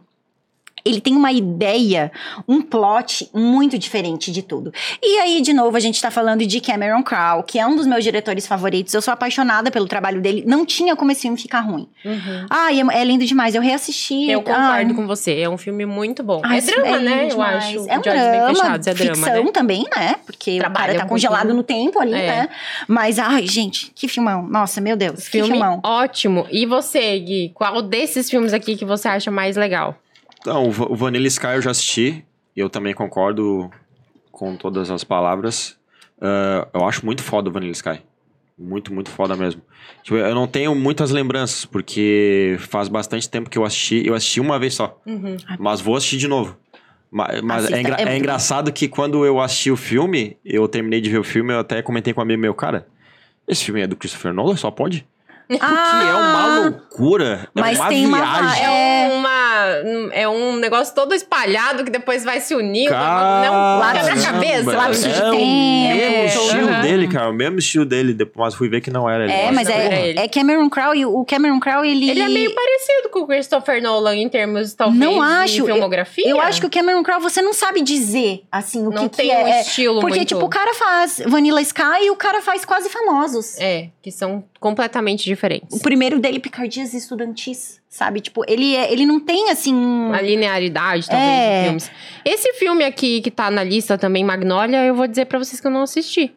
[0.85, 2.11] Ele tem uma ideia,
[2.47, 4.73] um plot muito diferente de tudo.
[5.01, 7.87] E aí, de novo, a gente tá falando de Cameron Crowe, que é um dos
[7.87, 8.93] meus diretores favoritos.
[8.93, 10.43] Eu sou apaixonada pelo trabalho dele.
[10.45, 11.87] Não tinha como esse filme ficar ruim.
[12.03, 12.45] Uhum.
[12.49, 13.55] Ai, é, é lindo demais.
[13.55, 14.29] Eu reassisti.
[14.29, 15.39] Eu concordo ai, com você.
[15.39, 16.41] É um filme muito bom.
[16.43, 17.11] Ai, é drama, é né?
[17.11, 17.63] lindo Eu demais.
[17.63, 17.89] acho.
[17.89, 18.87] É um drama, fechados.
[18.87, 19.51] É drama, ficção né?
[19.51, 20.15] também, né?
[20.25, 22.27] Porque Trabalha o cara tá congelado no tempo ali, É.
[22.27, 22.49] né?
[22.87, 24.43] Mas, ai, gente, que filmão.
[24.47, 25.79] Nossa, meu Deus, que Filme filmão.
[25.83, 26.45] ótimo.
[26.51, 27.51] E você, Gui?
[27.53, 29.97] Qual desses filmes aqui que você acha mais legal?
[30.43, 32.23] Então, o Va- o Vanilla Sky eu já assisti,
[32.55, 33.71] e eu também concordo
[34.31, 35.77] com todas as palavras.
[36.21, 38.01] Ah, eu acho muito foda o Vanilla Sky.
[38.59, 39.61] Muito, muito foda mesmo.
[40.03, 44.05] Tipo, eu não tenho muitas lembranças, porque faz bastante tempo que eu assisti.
[44.05, 45.37] Eu assisti uma vez só, Uhum.
[45.57, 46.55] mas vou assistir de novo.
[47.11, 50.67] Ma- Mas, Assista, é, engra- é é engraçado que quando eu assisti o filme, eu
[50.67, 52.87] terminei de ver o filme, eu até comentei com um amigo meu, cara,
[53.47, 54.55] esse filme é do Christopher Nolan?
[54.57, 55.05] Só pode?
[55.49, 57.41] Que é uma loucura.
[57.43, 58.63] É Ah, Mas uma tem uma viagem.
[58.63, 59.03] É.
[59.03, 59.29] É, uma,
[60.13, 62.89] é um negócio todo espalhado que depois vai se unir.
[62.89, 64.71] Caramba, não, quebra a cabeça.
[64.71, 65.45] lapso de é o tempo.
[65.45, 66.81] mesmo estilo Aham.
[66.81, 67.29] dele ele, cara.
[67.29, 68.13] O mesmo estilo dele.
[68.13, 69.33] Depois fui ver que não era ele.
[69.33, 72.09] É, mas não é, é Cameron Crowe e o Cameron Crowe, ele...
[72.09, 75.65] Ele é meio parecido com o Christopher Nolan em termos, talvez, Não de acho.
[75.65, 76.29] filmografia.
[76.29, 79.27] Eu acho que o Cameron Crowe, você não sabe dizer, assim, o não que, tem
[79.27, 79.43] que é.
[79.43, 79.61] um é.
[79.61, 80.29] estilo Porque, muito...
[80.29, 83.57] tipo, o cara faz Vanilla Sky e o cara faz Quase Famosos.
[83.59, 85.77] É, que são completamente diferentes.
[85.77, 88.21] O primeiro dele, Picardias Estudantis, sabe?
[88.21, 90.11] Tipo, ele, é, ele não tem, assim...
[90.11, 91.59] A linearidade, talvez, É.
[91.59, 91.91] de filmes.
[92.25, 95.67] Esse filme aqui, que tá na lista também, Magnolia, eu vou dizer pra vocês que
[95.67, 96.33] eu não assisti.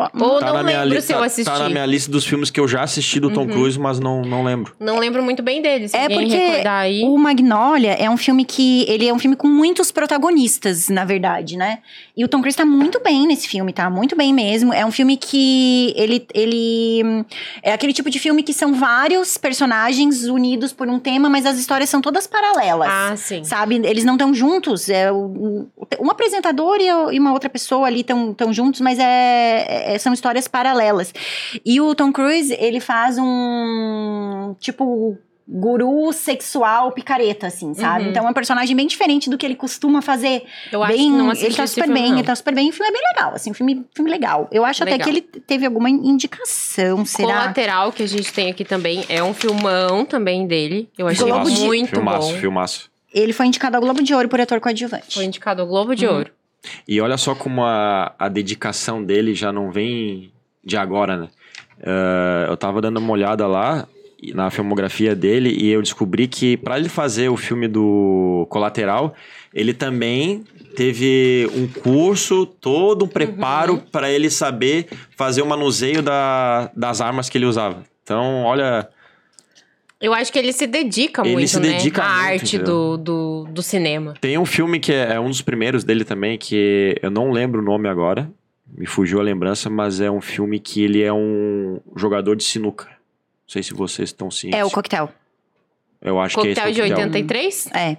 [0.00, 1.50] Ou Tá não na minha lembro li- se eu tá- assisti.
[1.50, 3.48] Tá na minha lista dos filmes que eu já assisti do Tom Uhum.
[3.48, 4.74] Cruise, mas não, não lembro.
[4.80, 5.88] Não lembro muito bem dele.
[5.88, 7.02] Se É porque aí.
[7.04, 8.84] O Magnolia é um filme que.
[8.88, 11.78] Ele é um filme com muitos protagonistas, na verdade, né?
[12.16, 13.88] E o Tom Cruise tá muito bem nesse filme, tá?
[13.90, 14.72] Muito bem mesmo.
[14.72, 15.92] É um filme que.
[15.96, 16.26] Ele.
[16.34, 17.24] ele
[17.62, 21.58] é aquele tipo de filme que são vários personagens unidos por um tema, mas as
[21.58, 22.88] histórias são todas paralelas.
[22.90, 23.42] Ah, sim.
[23.44, 23.76] Sabe?
[23.84, 24.88] Eles não estão juntos.
[24.88, 25.66] É o-
[26.00, 26.84] um apresentador e
[27.14, 31.12] e uma outra pessoa ali estão juntos, mas é, é- são histórias paralelas.
[31.64, 34.54] E o Tom Cruise, ele faz um.
[34.58, 35.16] Tipo.
[35.46, 38.04] Guru sexual picareta, assim, sabe?
[38.04, 38.10] Uhum.
[38.12, 40.42] Então é um personagem bem diferente do que ele costuma fazer.
[40.72, 42.18] Eu acho bem, que não ele tá super filme, bem, não.
[42.18, 42.70] ele tá super bem.
[42.70, 44.48] O filme é bem legal, assim, um filme, filme legal.
[44.50, 45.04] Eu acho até Legal.
[45.04, 47.40] que ele teve alguma indicação, será?
[47.40, 50.88] Colateral, que a gente tem aqui também, é um filmão também dele.
[50.96, 52.38] Eu achei Globo de- muito filmaço, bom.
[52.38, 52.90] filmaço.
[53.12, 55.12] Ele foi indicado ao Globo de Ouro por ator coadjuvante.
[55.14, 56.14] Foi indicado ao Globo de Uhum.
[56.14, 56.30] Ouro.
[56.86, 60.32] E olha só como a, a dedicação dele já não vem
[60.64, 61.28] de agora, né?
[61.80, 63.86] Eh, eu tava dando uma olhada lá
[64.32, 69.14] na filmografia dele e eu descobri que para ele fazer o filme do Colateral,
[69.52, 70.44] ele também
[70.74, 77.28] teve um curso, todo um preparo para ele saber fazer o manuseio da, das armas
[77.28, 77.84] que ele usava.
[78.02, 78.88] Então, olha,
[80.04, 81.68] Eu acho que ele se dedica Ele muito, se né?
[81.68, 84.12] dedica à muito, arte do, do, do cinema.
[84.20, 87.62] Tem um filme que é, é um dos primeiros dele também, que eu não lembro
[87.62, 88.30] o nome agora,
[88.68, 92.84] me fugiu a lembrança, mas é um filme que ele é um jogador de sinuca.
[92.84, 94.60] Não sei se vocês estão cientes.
[94.60, 95.08] É o coquetel.
[96.02, 97.06] Eu acho que é esse Coquetel de Coquetel.
[97.06, 97.66] 83?
[97.74, 97.96] É.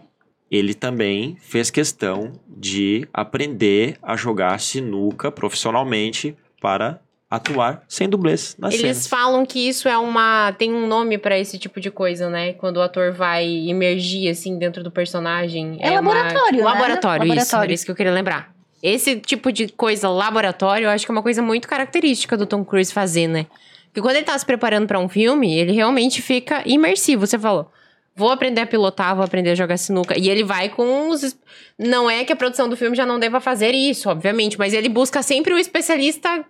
[0.51, 8.74] Ele também fez questão de aprender a jogar sinuca profissionalmente para atuar sem dublês nas
[8.74, 9.08] Eles cenas.
[9.08, 10.54] falam que isso é uma.
[10.58, 12.54] Tem um nome pra esse tipo de coisa, né?
[12.54, 15.78] Quando o ator vai emergir, assim, dentro do personagem.
[15.82, 16.64] É uma- laboratório, né?
[16.64, 17.30] Laboratório, isso.
[17.30, 17.64] Laboratório.
[17.66, 18.54] Era isso que eu queria lembrar.
[18.84, 22.64] Esse tipo de coisa, laboratório, eu acho que é uma coisa muito característica do Tom
[22.64, 23.48] Cruise fazer, né?
[23.88, 27.26] Porque quando ele tá se preparando pra um filme, ele realmente fica imersivo.
[27.26, 27.72] Você falou.
[28.18, 30.18] Vou aprender a pilotar, vou aprender a jogar sinuca.
[30.18, 31.38] E ele vai com os.
[31.78, 34.88] Não é que a produção do filme já não deva fazer isso, obviamente, mas ele
[34.88, 36.46] busca sempre o especialista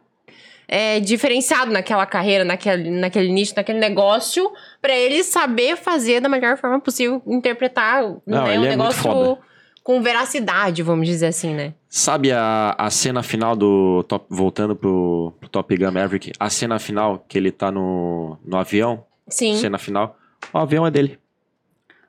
[0.67, 4.51] é, diferenciado naquela carreira, naquele, naquele nicho, naquele negócio,
[4.81, 9.37] pra ele saber fazer da melhor forma possível, interpretar Não, né, um é negócio
[9.83, 11.75] com veracidade, vamos dizer assim, né?
[11.87, 14.03] Sabe a, a cena final do.
[14.07, 18.57] Top, voltando pro, pro Top Gun Maverick, a cena final que ele tá no, no
[18.57, 19.55] avião, Sim.
[19.57, 20.17] cena final,
[20.51, 21.19] o avião é dele.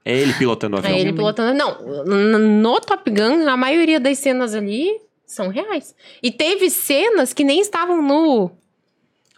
[0.02, 0.94] É ele pilotando o avião.
[0.94, 1.52] Aí ele pilotando.
[1.52, 5.94] Não, no Top Gun, a maioria das cenas ali são reais.
[6.22, 8.50] E teve cenas que nem estavam no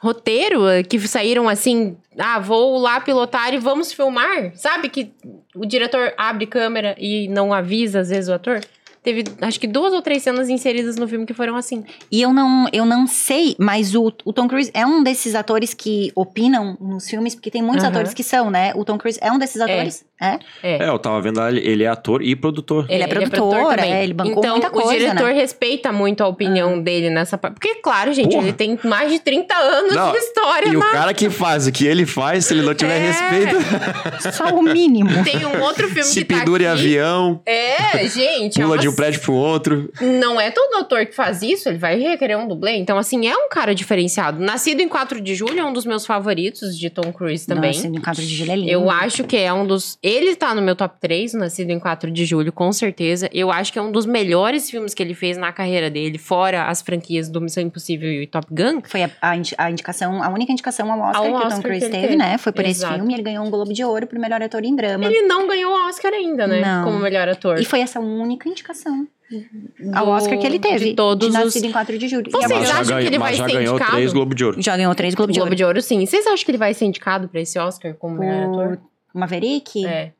[0.00, 4.52] roteiro, eh, que saíram assim: ah, vou lá pilotar e vamos filmar.
[4.54, 5.10] Sabe que
[5.54, 8.60] o diretor abre câmera e não avisa, às vezes, o ator?
[9.02, 11.84] Teve, acho que duas ou três cenas inseridas no filme que foram assim.
[12.10, 15.72] E eu não, eu não sei, mas o, o Tom Cruise é um desses atores
[15.72, 17.92] que opinam nos filmes, porque tem muitos Aham.
[17.92, 18.72] atores que são, né?
[18.74, 20.02] O Tom Cruise é um desses atores.
[20.02, 20.07] É.
[20.20, 20.38] É.
[20.62, 22.86] É, eu tava vendo ele, ele é ator e produtor.
[22.88, 23.92] Ele é produtor, também.
[23.92, 25.32] é, ele bancou então, muita coisa, o diretor né?
[25.32, 27.54] respeita muito a opinião dele nessa parte.
[27.54, 28.42] Porque, claro, gente, Porra.
[28.48, 31.66] ele tem mais de 30 anos Não, de história E o na cara que faz
[31.66, 33.10] o que ele faz, se ele não tiver É.
[33.10, 33.56] respeito,
[34.34, 35.22] Só o mínimo.
[35.24, 36.80] Tem um outro filme se que tá pendura em aqui.
[36.80, 38.58] avião, É, gente.
[38.60, 39.90] é pula uma- de um prédio pro outro.
[40.00, 42.76] Não é todo ator que faz isso, ele vai requerer um dublê.
[42.76, 44.40] Então, assim, é um cara diferenciado.
[44.40, 47.72] Nascido em 4 de julho é um dos meus favoritos de Tom Cruise também.
[47.72, 48.70] Nossa, em 4 de julho é lindo.
[48.70, 49.98] Eu acho que é um dos.
[50.08, 53.28] Ele tá no meu top 3, nascido em 4 de julho, com certeza.
[53.32, 56.64] Eu acho que é um dos melhores filmes que ele fez na carreira dele, fora
[56.66, 58.80] as franquias do Missão Impossível e Top Gun.
[58.84, 61.50] Foi a, a indi- a indicação, a única indicação ao Oscar Ao que o Oscar
[61.56, 62.16] Tom Cruise ele teve, teve.
[62.16, 62.38] né?
[62.38, 62.92] Foi por Exato.
[62.92, 63.14] esse filme.
[63.14, 65.04] Ele ganhou um Globo de Ouro pro melhor ator em drama.
[65.04, 66.60] Ele não ganhou o Oscar ainda, né?
[66.60, 66.84] Não.
[66.84, 67.58] Como melhor ator.
[67.60, 70.90] E foi essa única indicação Do- ao Oscar que ele teve.
[70.90, 71.34] De todos os.
[71.34, 72.28] Nascido em 4 de julho.
[72.28, 73.92] E Vocês já, acham que ele vai mas já ser ganhou indicado?
[73.96, 74.62] três Globo de Ouro.
[74.62, 75.56] Já ganhou três Globo de Globo Ouro.
[75.56, 76.06] de Ouro, sim.
[76.06, 78.78] Vocês acham que ele vai ser indicado pra esse Oscar como melhor ator?
[79.18, 79.84] Maverick?
[79.86, 80.12] É.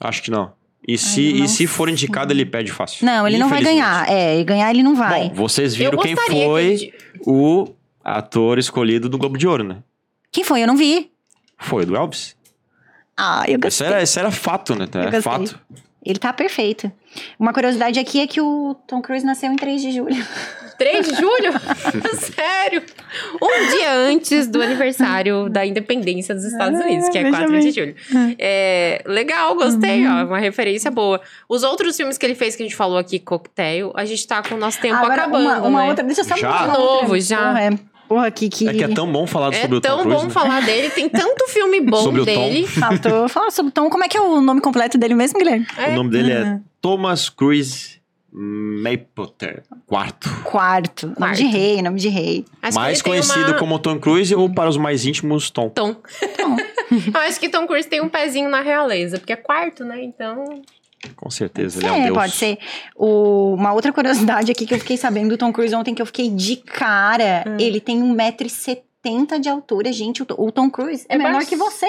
[0.00, 0.52] Acho que não.
[0.86, 3.04] E se, não e se for indicado, ele pede fácil.
[3.04, 4.10] Não, ele não vai ganhar.
[4.10, 5.28] É, ganhar ele não vai.
[5.28, 6.26] Bom, vocês viram quem foi
[6.76, 6.94] que ele-
[7.26, 7.68] o
[8.02, 9.82] ator escolhido do Globo de Ouro, né?
[10.32, 10.62] Quem foi?
[10.62, 11.10] Eu não vi.
[11.58, 12.34] Foi o do Elvis.
[13.16, 13.86] Ah, eu Isso gostei.
[13.88, 14.86] era, isso era fato, né?
[14.94, 15.60] Eu É fato.
[16.02, 16.90] Ele tá perfeito.
[17.38, 20.16] Uma curiosidade aqui é que o Tom Cruise nasceu em 3 de julho.
[20.80, 21.52] 3 de julho?
[22.34, 22.82] Sério?
[23.42, 27.60] Um dia antes do aniversário da independência dos Estados Unidos, que é veja 4 bem.
[27.60, 27.94] de julho.
[28.38, 30.24] É, legal, gostei, ó.
[30.24, 31.20] Uma referência boa.
[31.46, 34.42] Os outros filmes que ele fez que a gente falou aqui, Cocktail, a gente tá
[34.42, 35.44] com o nosso tempo Agora, acabando.
[35.44, 35.88] uma, uma né?
[35.90, 36.02] outra.
[36.02, 36.66] Deixa eu só Já?
[36.66, 37.36] De novo, já.
[37.36, 37.70] Porra, é,
[38.08, 38.48] porra, que.
[38.48, 38.66] que...
[38.66, 40.30] É que é tão bom falar É sobre o Tom tão Cruise, bom né?
[40.30, 42.32] falar dele, tem tanto filme bom Sobre o Tom.
[42.48, 42.66] dele.
[42.66, 43.90] Faltou falar sobre o Tom.
[43.90, 45.66] Como é que é o nome completo dele mesmo, Guilherme?
[45.76, 45.90] É.
[45.90, 47.99] O nome dele é Thomas Cruise
[48.32, 50.28] Mapother, quarto.
[50.44, 51.06] Quarto.
[51.06, 51.36] Nome Quarto.
[51.36, 52.44] de rei, nome de rei.
[52.62, 55.68] Acho mais conhecido uma- como Tom Cruise ou para os mais íntimos, Tom.
[55.70, 55.96] Tom.
[57.14, 60.02] Eu acho que Tom Cruise tem um pezinho na realeza, porque é quarto, né?
[60.02, 60.44] Então.
[61.16, 62.16] Com certeza, ele é um É, deus.
[62.18, 62.58] pode ser.
[62.96, 66.06] O- uma outra curiosidade aqui que eu fiquei sabendo do Tom Cruise ontem, que eu
[66.06, 67.44] fiquei de cara.
[67.46, 67.56] Hum.
[67.58, 70.22] Ele tem 1,70m de altura, gente.
[70.22, 71.48] O, o Tom Cruise é, É menor baixo.
[71.48, 71.86] que você.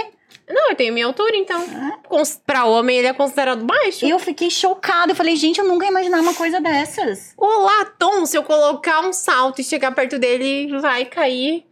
[0.49, 1.63] Não, eu tenho minha altura, então.
[2.07, 4.05] Cons- Pra homem, ele é considerado baixo.
[4.05, 5.11] Eu fiquei chocada.
[5.11, 7.33] Eu falei, gente, eu nunca ia imaginar uma coisa dessas.
[7.37, 11.65] Olá, Tom, se eu colocar um salto e chegar perto dele, vai cair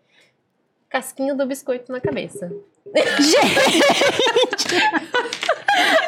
[0.89, 2.51] casquinho do biscoito na cabeça.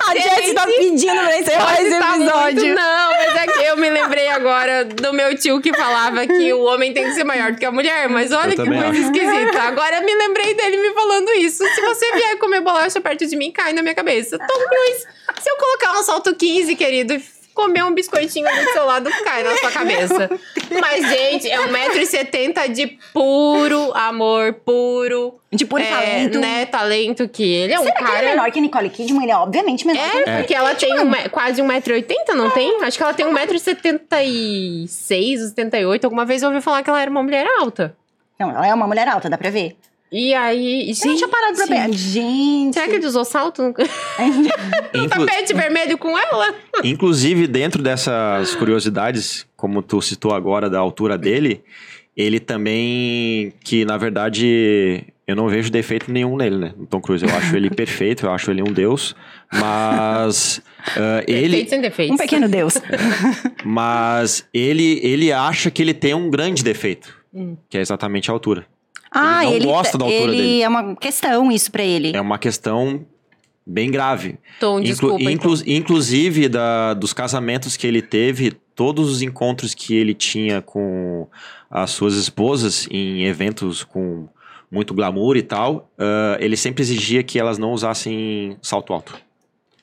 [0.08, 2.66] A Jess tá pedindo pra encerrar esse Tá episódio.
[2.66, 6.52] muito- não, mas é que eu me lembrei agora do meu tio que falava que
[6.54, 8.10] o homem tem que ser maior do que a mulher.
[8.10, 9.00] Mas olha Eu que coisa acho.
[9.02, 9.62] esquisita.
[9.62, 11.64] Agora me lembrei dele me falando isso.
[11.66, 14.38] Se você vier comer bolacha perto de mim, cai na minha cabeça.
[14.40, 15.06] Tom Cruise,
[15.42, 17.22] se eu colocar um salto 15, querido,
[17.62, 20.30] comer um biscoitinho do seu lado, cai na sua cabeça.
[20.80, 25.36] Mas, gente, é 1,70m de puro amor, puro.
[25.52, 26.40] De puro é, talento.
[26.40, 28.18] Né, talento que ele é um Será que cara.
[28.20, 29.24] ele é menor que Nicole Kidman?
[29.24, 32.82] Ele é obviamente menor que É, porque ela tem um quase 1,80m, não tem?
[32.84, 37.22] Acho que ela tem 1,76m, 78 Alguma vez eu ouvi falar que ela era uma
[37.22, 37.96] mulher alta.
[38.40, 39.76] Não, ela é uma mulher alta, dá pra ver.
[40.12, 40.88] E aí.
[40.94, 41.92] Gente, deixa eu parar pra pensar.
[41.94, 42.74] Gente.
[42.74, 43.62] Será que ele usou salto?
[43.62, 46.54] no Inclu- tapete vermelho com ela?
[46.84, 51.64] Inclusive, dentro dessas curiosidades, como tu citou agora da altura dele,
[52.18, 56.74] ele também, que na verdade eu não vejo defeito nenhum nele, né?
[56.78, 59.16] No Tom Cruise, eu acho ele perfeito, eu acho ele um deus,
[59.54, 60.62] mas
[60.98, 62.14] ah, ele, Defeito sem defeito.
[62.14, 62.74] Um pequeno deus.
[63.64, 67.56] mas ele, ele acha que ele tem um grande defeito, Hum.
[67.70, 68.66] que é exatamente a altura.
[69.12, 70.62] Ah, não ele, gosta da altura ele dele.
[70.62, 72.16] é uma questão isso pra ele.
[72.16, 73.06] É uma questão
[73.66, 74.38] bem grave.
[74.60, 75.22] Tom, Inclu- desculpa.
[75.22, 75.32] então.
[75.34, 81.28] inclu- Inclusive, da, dos casamentos que ele teve, todos os encontros que ele tinha com
[81.70, 84.28] as suas esposas em eventos com
[84.72, 89.14] muito glamour e tal, ah, ele sempre exigia que elas não usassem salto alto.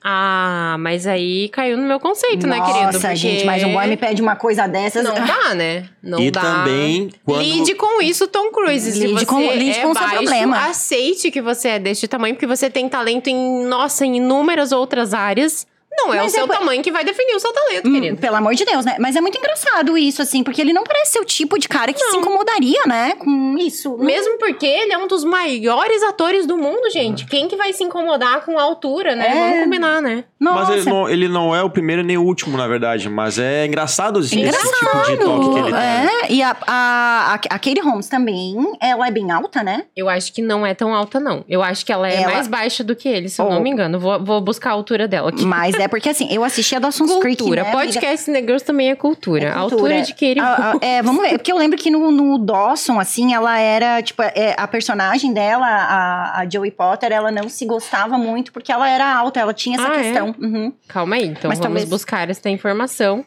[0.02, 2.84] Ah, mas aí caiu no meu conceito, né, querido?
[2.84, 5.02] Nossa, Porque gente, mas um boy me pede uma coisa dessas.
[5.04, 5.88] Não dá, né?
[6.02, 6.40] Não e dá.
[6.40, 7.42] também, quando...
[7.42, 8.92] Lide com isso, Tom Cruise.
[8.92, 10.66] Se Lide você com- lide é com o seu problema.
[10.66, 15.12] aceite que você é deste tamanho, porque você tem talento em, nossa, em inúmeras outras
[15.12, 15.66] áreas.
[15.90, 18.16] Não é Mas o seu é tamanho que vai definir o seu talento, Hum, querido.
[18.18, 18.96] Pelo amor de Deus, né?
[19.00, 21.92] Mas é muito engraçado isso, assim, porque ele não parece ser o tipo de cara
[21.92, 23.14] que se incomodaria, né?
[23.18, 23.96] Com isso.
[23.98, 27.26] Mesmo porque ele é um dos maiores atores do mundo, gente.
[27.26, 29.26] Quem que vai se incomodar com a altura, né?
[29.28, 29.34] É.
[29.50, 30.24] Vamos combinar, né?
[30.38, 30.70] Nossa.
[30.72, 33.08] Mas ele não, ele não é o primeiro nem o último, na verdade.
[33.08, 35.80] Mas é engraçado esse, esse Engraçado, tipo de toque que ele tem.
[35.80, 39.84] É, e a, a, a, a Katie Holmes também, ela é bem alta, né?
[39.96, 41.44] Eu acho que não é tão alta, não.
[41.48, 43.50] Eu acho que ela é Ela- mais baixa do que ele, se eu Oh.
[43.54, 43.98] não me engano.
[43.98, 45.44] Vou, vou buscar a altura dela aqui.
[45.44, 47.64] Mas é porque, assim, eu assisti a Dawson's Creek, Cultura.
[47.64, 47.72] né?
[47.72, 49.44] Podcast Negros também é cultura.
[49.46, 49.74] É A cultura.
[49.82, 51.36] altura de Katie Ah, ah, é, vamos ver.
[51.38, 55.66] Porque eu lembro que no, no Dawson, assim, ela era, tipo, é, a personagem dela,
[55.66, 59.78] a, a Joey Potter, ela não se gostava muito porque ela era alta, ela tinha
[59.78, 60.02] essa Ah, é?
[60.02, 60.34] questão.
[60.38, 60.72] Uhum.
[60.86, 63.24] Calma aí, então Mas vamos talvez- buscar essa informação.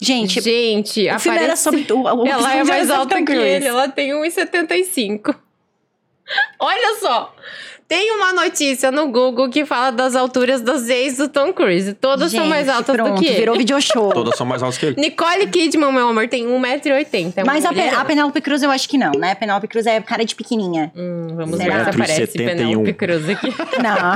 [0.00, 1.62] Gente, Gente, o filme era aparece...
[1.62, 1.86] sobre...
[1.92, 5.34] O Ela é mais alta que ele, ela tem 1,75.
[6.60, 7.34] Olha só!
[7.88, 11.94] Tem uma notícia no Google que fala das alturas das ex do Tom Cruise.
[11.94, 13.36] Todas são mais Gente, altas pronto, do que ele.
[13.36, 14.12] virou video show.
[14.12, 15.00] Todas são mais altas que ele.
[15.00, 17.32] Nicole Kidman, meu amor, tem 1,80m.
[17.36, 19.32] É Mas a, Pe- a Penélope Cruz eu acho que não, né?
[19.32, 20.90] A Penélope Cruz é cara de pequenininha.
[20.96, 21.84] Hum, vamos ver Será?
[21.84, 22.46] se aparece 1,71.
[22.46, 23.46] Penélope Cruz aqui.
[23.82, 24.14] Não.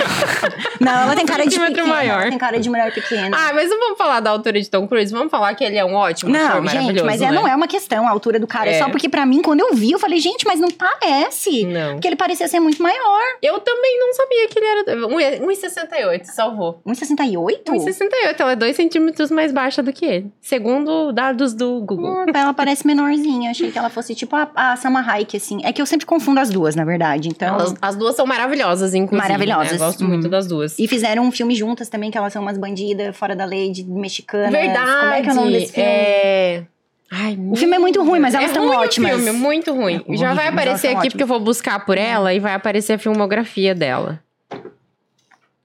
[0.81, 1.87] não, ela tem cara de pequena.
[1.87, 2.21] maior.
[2.23, 3.37] Ela tem cara de mulher pequena.
[3.37, 5.85] Ah, mas não vamos falar da altura de Tom Cruise, vamos falar que ele é
[5.85, 7.33] um ótimo ator Não, gente, maravilhoso, mas é, né?
[7.33, 8.71] não é uma questão a altura do cara.
[8.71, 8.75] É.
[8.75, 8.79] É.
[8.79, 11.65] só porque pra mim, quando eu vi, eu falei, gente, mas não parece.
[11.67, 11.93] Não.
[11.93, 13.21] Porque ele parecia ser muito maior.
[13.43, 15.07] Eu também não sabia que ele era...
[15.09, 16.81] 1,68, salvou.
[16.87, 17.65] 1,68?
[17.69, 20.31] 1,68, ela é 2 centímetros mais baixa do que ele.
[20.41, 22.11] Segundo dados do Google.
[22.11, 23.51] Hum, ela parece menorzinha.
[23.51, 25.61] Achei que ela fosse tipo a, a Sama Hayek, assim.
[25.65, 27.29] É que eu sempre confundo as duas, na verdade.
[27.29, 27.49] Então.
[27.49, 29.29] Elas- as duas são maravilhosas, inclusive.
[29.29, 29.73] Maravilhosas.
[29.73, 29.77] Né?
[29.79, 30.09] Eu Gosto Uhum.
[30.09, 30.79] muito das duas.
[30.79, 33.85] E fizeram um filme juntas também, que elas são umas bandidas fora da lei de
[33.85, 34.51] mexicanas.
[34.51, 35.01] Verdade.
[35.01, 35.89] Como é que é o nome desse filme?
[35.89, 36.63] É...
[37.11, 39.11] Ai, O filme é muito ruim, mas elas é tão ruim ótimas.
[39.23, 40.05] Filme, muito ruim.
[40.09, 41.13] É Já vai aparecer aqui ótimas.
[41.13, 44.23] porque eu vou buscar por ela e vai aparecer a filmografia dela.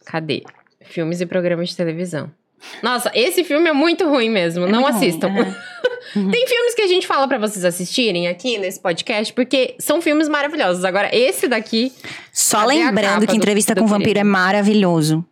[0.06, 0.44] Cadê?
[0.82, 2.32] Filmes e programas de televisão.
[2.82, 4.66] Nossa, esse filme é muito ruim mesmo.
[4.66, 5.28] É não muito ruim, assistam.
[5.30, 5.56] aham.
[6.32, 10.30] Tem filmes que a gente fala pra vocês assistirem aqui nesse podcast, porque são filmes
[10.30, 10.86] maravilhosos.
[10.86, 11.92] Agora, esse daqui.
[12.32, 15.26] Só lembrando que do- Entrevista do com o Vampiro é maravilhoso.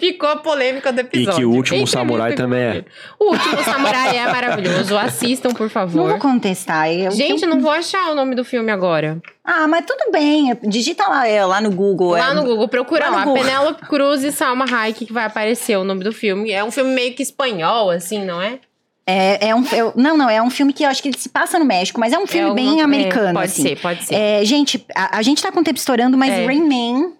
[0.00, 1.38] Ficou a polêmica do episódio.
[1.38, 2.84] que o Último Samurai também é.
[3.18, 4.96] O Último Samurai é maravilhoso.
[4.98, 6.08] Assistam, por Não favor.
[6.10, 6.90] vou contestar.
[6.90, 9.20] eu- Gente, eu- não vou achar o nome do filme agora.
[9.44, 10.56] Ah, mas tudo bem.
[10.62, 12.12] Digita lá, é, lá no Google.
[12.12, 12.34] Lá é.
[12.34, 13.24] no Google, procura Lá lá.
[13.24, 13.42] Google.
[13.44, 16.50] Penélope Cruz e Salma Hayek que vai aparecer o nome do filme.
[16.50, 18.58] É um filme meio que espanhol, assim, não é?
[19.06, 21.28] É, é um, eu- não, não, é um filme que eu acho que ele se
[21.28, 23.28] passa no México, mas é um filme É bem alguma- americano.
[23.30, 23.62] é, pode assim.
[23.62, 24.14] ser, pode ser.
[24.14, 26.46] É, gente, a, a gente tá com o tempo estourando, mas É.
[26.46, 27.12] Rayman,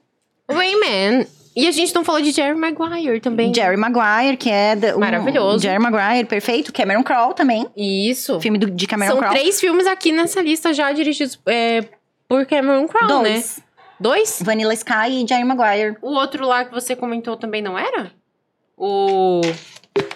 [0.49, 1.27] Rayman.
[1.57, 3.53] E a gente não falou de Jerry Maguire também.
[3.53, 4.77] Jerry Maguire, que é.
[4.77, 5.59] da- um- Maravilhoso.
[5.63, 6.73] Jerry Maguire, perfeito.
[6.73, 7.67] Cameron Crowe também.
[7.77, 8.41] Isso.
[8.41, 9.35] Filme do, de Cameron São Crowe.
[9.37, 11.85] três filmes aqui nessa lista já dirigidos é,
[12.29, 13.31] por Cameron Crowe, né?
[13.33, 13.61] Dois.
[13.99, 14.39] Dois?
[14.43, 15.97] Vanilla Sky e Jerry Maguire.
[16.01, 18.13] O outro lá que você comentou também não era?
[18.77, 19.41] O.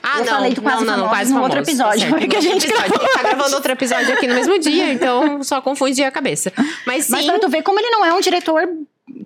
[0.02, 0.32] Ah, Eu não.
[0.32, 2.40] falei do Quase não, não, Famosos quase no outro episódio, tá certo, foi que a
[2.40, 2.88] gente episódio.
[2.92, 6.52] gravou Tá gravando outro episódio aqui no mesmo dia, então só confunde a cabeça.
[6.86, 7.12] Mas sim.
[7.12, 8.62] Mas pra tu ver como ele não é um diretor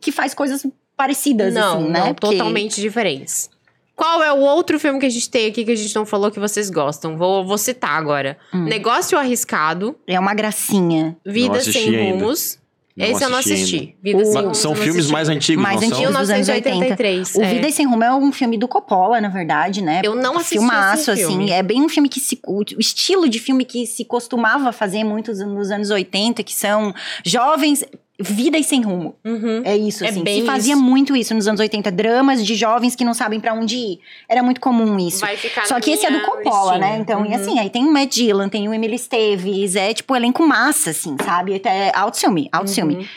[0.01, 0.67] que faz coisas
[0.99, 2.01] parecidas, não, assim, né?
[2.01, 3.49] não, Porque- totalmente diferentes.
[3.97, 6.31] Qual é o outro filme que a gente tem aqui que a gente não falou
[6.31, 7.17] que vocês gostam?
[7.17, 8.37] Vou, vou citar agora.
[8.55, 8.65] Hum.
[8.65, 11.17] Negócio Arriscado, É uma gracinha.
[11.27, 12.13] Vida Sem ainda.
[12.25, 12.59] Rumos.
[12.97, 13.97] Não Esse eu não assisti.
[14.03, 14.59] Vida O- Sem Rumos.
[14.59, 15.13] são filmes assisti.
[15.13, 15.99] mais antigos, Mais não são?
[15.99, 16.71] antigos dos anos 80.
[16.71, 17.35] 1983.
[17.37, 17.55] O é.
[17.55, 20.01] Vida Sem Rumo é um filme do Coppola, na verdade, né?
[20.05, 21.45] Eu não assisti Filmaço, esse filme.
[21.47, 21.53] assim.
[21.55, 22.39] É bem um filme que se.
[22.47, 26.95] O o estilo de filme que se costumava fazer muito nos anos 80, que são
[27.25, 27.85] jovens.
[28.21, 29.15] Vidas sem rumo.
[29.25, 29.63] Uhum.
[29.65, 30.25] É isso, É assim.
[30.25, 30.83] bem se fazia isso.
[30.83, 31.91] muito isso nos anos 80.
[31.93, 34.01] Dramas de jovens que não sabem pra onde ir.
[34.29, 35.21] Era muito comum isso.
[35.21, 36.99] Vai ficar Só que esse é do Coppola, né?
[37.01, 37.35] Então, e Uhum.
[37.37, 41.17] assim, aí tem o Matt Dillon, tem o Emily Esteves, é tipo elenco massa, assim,
[41.25, 41.55] sabe?
[41.55, 42.75] Até alto filme, alto Uhum.
[42.75, 43.09] filme.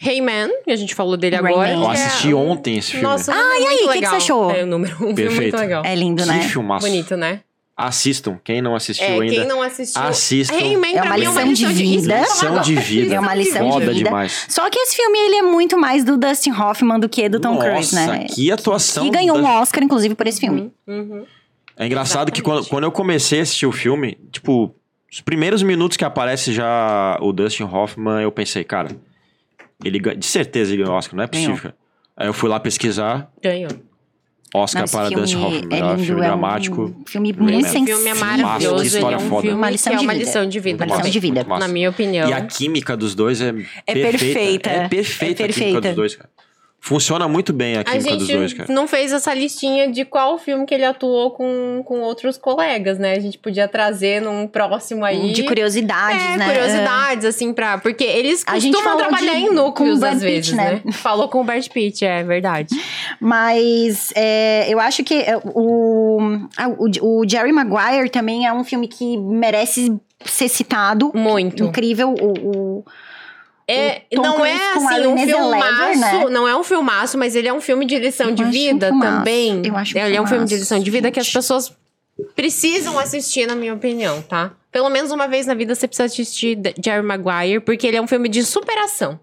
[0.00, 1.52] Rayman, que a gente falou dele Rayman.
[1.52, 1.72] agora.
[1.74, 3.04] Eu que é assisti um- ontem esse filme.
[3.06, 4.50] Nossa, Ah, e filme aí, o que que você achou?
[4.50, 5.56] É, o número, um filme muito Perfeito.
[5.56, 5.84] legal.
[5.84, 6.40] É lindo, que né?
[6.42, 6.86] filmaço.
[6.86, 7.40] Bonito, né?
[7.80, 8.40] Assistam.
[8.42, 10.02] Quem não assistiu É, ainda, quem não assistiu.
[10.02, 10.52] assistam.
[10.52, 12.20] É pra uma mim, é uma lição de lição de vida.
[12.20, 13.14] Lição de vida.
[13.14, 14.04] É uma lição Foda de vida.
[14.08, 14.46] demais.
[14.48, 17.54] Só que esse filme, ele é muito mais do Dustin Hoffman do que do Tom
[17.54, 18.26] Nossa, Cruise, né?
[18.34, 19.06] que atuação.
[19.06, 20.72] E ganhou da- um Oscar, inclusive, por esse filme.
[20.88, 21.24] Uhum.
[21.76, 22.70] É engraçado que quando, Exatamente.
[22.70, 24.74] quando eu comecei a assistir o filme, tipo,
[25.12, 28.88] os primeiros minutos que aparece já o Dustin Hoffman, eu pensei, cara,
[29.84, 31.54] ele ganha- de certeza ele ganhou Oscar, não é possível.
[31.54, 31.74] Ganhou.
[32.16, 33.70] Aí eu fui lá pesquisar, Ganhou.
[34.54, 36.96] Oscar Nossa, para filme Dustin Hoffman, é melhor lindo, filme é um dramático.
[37.06, 37.52] filme Rayman.
[37.52, 37.96] muito sensível.
[37.96, 38.74] filme é Massa, maravilhoso.
[38.76, 39.42] que Ele história é um foda.
[39.42, 40.24] filme Uma lição que é de uma vida.
[40.24, 40.86] lição de vida.
[40.86, 41.44] Massa, lição de vida.
[41.44, 42.28] Na minha opinião.
[42.28, 43.48] E a química dos dois é,
[43.86, 44.70] É perfeita.
[44.70, 44.70] perfeita.
[44.70, 45.80] É perfeita É a química perfeita.
[45.88, 46.30] dos dois, cara.
[46.80, 48.72] Funciona muito bem a A química dos dois, gente cara.
[48.72, 53.12] não fez essa listinha de qual filme que ele atuou com, com outros colegas, né?
[53.14, 55.32] A gente podia trazer num próximo aí.
[55.32, 56.46] De curiosidades, é, né?
[56.46, 57.78] curiosidades, assim, pra.
[57.78, 60.52] Porque eles A gente costumam trabalhar de- em núcleos com o às Brad Pitt, vezes,
[60.52, 60.80] né?
[60.84, 60.92] né?
[60.92, 62.68] Falou com o Brad Pitt, é verdade.
[63.20, 66.18] Mas é, eu acho que é, o,
[66.56, 71.12] ah, o, o Jerry Maguire também é um filme que merece ser citado.
[71.14, 71.64] Muito.
[71.64, 72.14] Incrível.
[72.14, 72.32] O,
[72.78, 72.84] o-
[73.70, 76.24] É, não é assim um filmaço, Zellweger, né?
[76.30, 78.86] não é um filmaço, mas ele é um filme de lição Eu de um vida
[78.88, 79.16] filmaço.
[79.18, 79.62] também.
[79.64, 81.34] Eu acho um ele é um filme de lição de vida que as gente.
[81.34, 81.72] pessoas
[82.34, 84.52] precisam assistir, na minha opinião, tá?
[84.72, 88.06] Pelo menos uma vez na vida você precisa assistir Jerry Maguire, porque ele é um
[88.06, 89.20] filme de superação.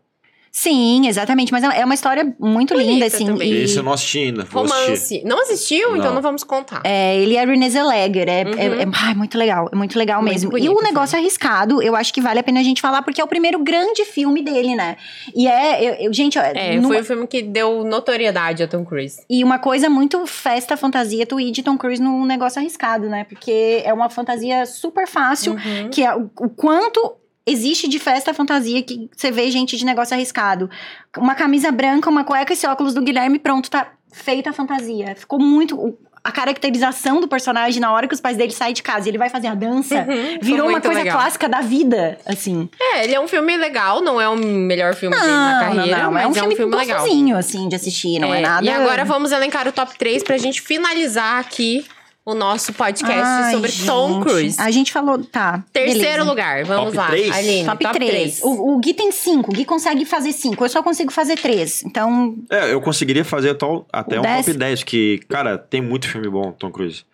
[0.58, 1.52] Sim, exatamente.
[1.52, 3.26] Mas é é uma história muito Bonita linda, assim.
[3.26, 3.52] também.
[3.52, 4.44] e- Esse eu não assisti ainda.
[4.44, 4.56] Assistir.
[4.56, 5.24] Romance.
[5.26, 5.90] Não assistiu?
[5.98, 6.16] Então Não.
[6.16, 6.80] não vamos contar.
[6.86, 8.54] É, ele é Renée Zellweger, é, Uhum.
[8.58, 10.52] é, é- ai, muito legal, é muito legal Muito mesmo.
[10.52, 13.20] bonito e o negócio arriscado, eu acho que vale a pena a gente falar, porque
[13.20, 14.96] é o primeiro grande filme dele, né?
[15.36, 18.86] E é, eu, eu- gente, É, numa- foi o filme que deu notoriedade a Tom
[18.86, 19.22] Cruise.
[19.30, 23.26] e uma coisa muito festa, fantasia, tu ir de Tom Cruise num negócio arriscado, né?
[23.28, 25.90] Porque é uma fantasia super fácil, Uhum.
[25.92, 27.14] que é o, o quanto
[27.46, 30.70] existe de festa fantasia que você vê gente de negócio arriscado.
[31.18, 35.16] Uma camisa branca, uma cueca e esse óculos do Guilherme, pronto, tá feita a fantasia.
[35.16, 35.98] Ficou muito.
[36.24, 39.18] A caracterização do personagem na hora que os pais dele saem de casa e ele
[39.20, 41.20] vai fazer a dança Uhum, virou uma coisa legal.
[41.20, 42.68] clássica da vida, assim.
[42.82, 46.24] É, ele é um filme legal, não é o melhor filme dele na carreira, mas
[46.24, 46.98] é um filme, legal.
[46.98, 48.66] gostosinho, assim, de assistir, não é, É, nada...
[48.66, 51.86] E agora vamos elencar o top 3 pra gente finalizar aqui
[52.26, 54.24] o nosso podcast Ai, sobre Tom gente.
[54.24, 54.60] Cruise.
[54.60, 55.64] A gente falou, tá.
[55.72, 56.24] Terceiro beleza.
[56.24, 57.08] lugar, vamos Top lá.
[57.08, 57.32] três?
[57.36, 58.12] Aline, Top, top 3.
[58.12, 58.42] 3.
[58.44, 59.52] O, o Gui tem 5.
[59.52, 60.66] O Gui consegue fazer 5.
[60.66, 61.84] Eu só consigo fazer 3.
[61.86, 65.82] Então, É, eu conseguiria fazer tal- até O um dez- top 10, que, cara, tem
[65.82, 67.06] muito filme bom, Tom Cruise.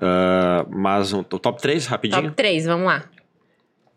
[0.00, 2.22] Ah, mas um- o top 3, rapidinho.
[2.22, 3.04] Top 3, vamos lá.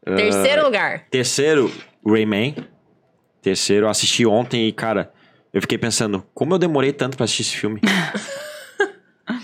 [0.06, 1.04] Ah, Terceiro lugar.
[1.12, 1.70] Terceiro,
[2.06, 2.56] Rayman.
[3.42, 5.12] Terceiro, eu assisti ontem e, cara,
[5.54, 7.82] eu fiquei pensando, como eu demorei tanto pra assistir esse filme?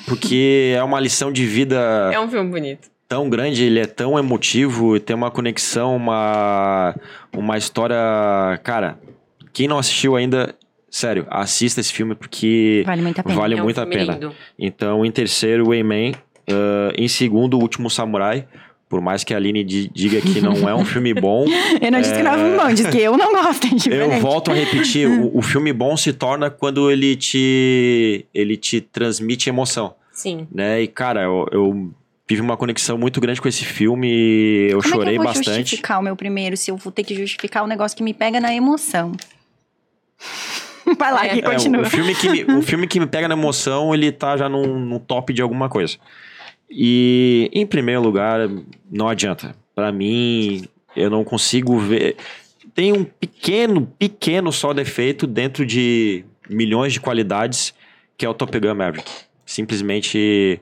[0.06, 2.90] Porque é uma lição de vida É um filme bonito.
[3.08, 6.96] tão grande, ele é tão emotivo, tem uma conexão, uma,
[7.36, 7.96] uma história.
[8.64, 9.00] Cara,
[9.54, 10.54] quem não assistiu ainda,
[10.90, 13.36] sério, assista esse filme porque Vale muito a pena.
[13.36, 14.14] vale É um muito a pena.
[14.14, 14.32] lindo.
[14.60, 16.14] Então, em terceiro, Wayman.
[16.50, 18.48] Ah, em segundo, O Último Samurai.
[18.96, 21.46] Por mais que a Aline di- diga que não é um filme bom,
[21.82, 23.68] Eu não disse que não é filme bom, disse que eu não gosto.
[23.92, 28.56] É eu volto a repetir: o, o filme bom se torna quando ele te, ele
[28.56, 29.96] te transmite emoção.
[30.14, 30.48] Sim.
[30.50, 30.82] né?
[30.82, 31.92] E, cara, eu, eu
[32.26, 34.08] tive uma conexão muito grande com esse filme.
[34.10, 35.60] e Eu Como chorei é que eu vou bastante.
[35.60, 38.40] justificar o meu primeiro se eu vou ter que justificar um negócio que me pega
[38.40, 39.12] na emoção?
[40.98, 41.82] Vai lá, É, que é, É, continua.
[41.82, 44.80] o, filme que me, o filme que me pega na emoção, ele tá já num,
[44.80, 45.98] num top de alguma coisa.
[46.70, 48.50] E, em primeiro lugar,
[48.92, 49.56] não adianta.
[49.74, 50.64] Pra mim,
[50.96, 52.16] eu não consigo ver.
[52.74, 57.74] Tem um pequeno, pequeno só defeito dentro de milhões de qualidades,
[58.18, 59.10] que é o Top Gun Maverick.
[59.46, 60.60] Simplesmente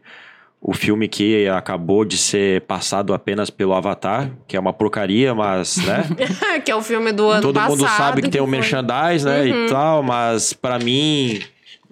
[0.62, 5.78] o filme que acabou de ser passado apenas pelo Avatar, que é uma porcaria, mas,
[5.78, 6.04] né?
[6.64, 7.70] que é o filme do ano Todo passado.
[7.78, 9.66] mundo sabe que tem o foi- merchandise, né, Uhum.
[9.66, 11.42] e tal, mas pra mim,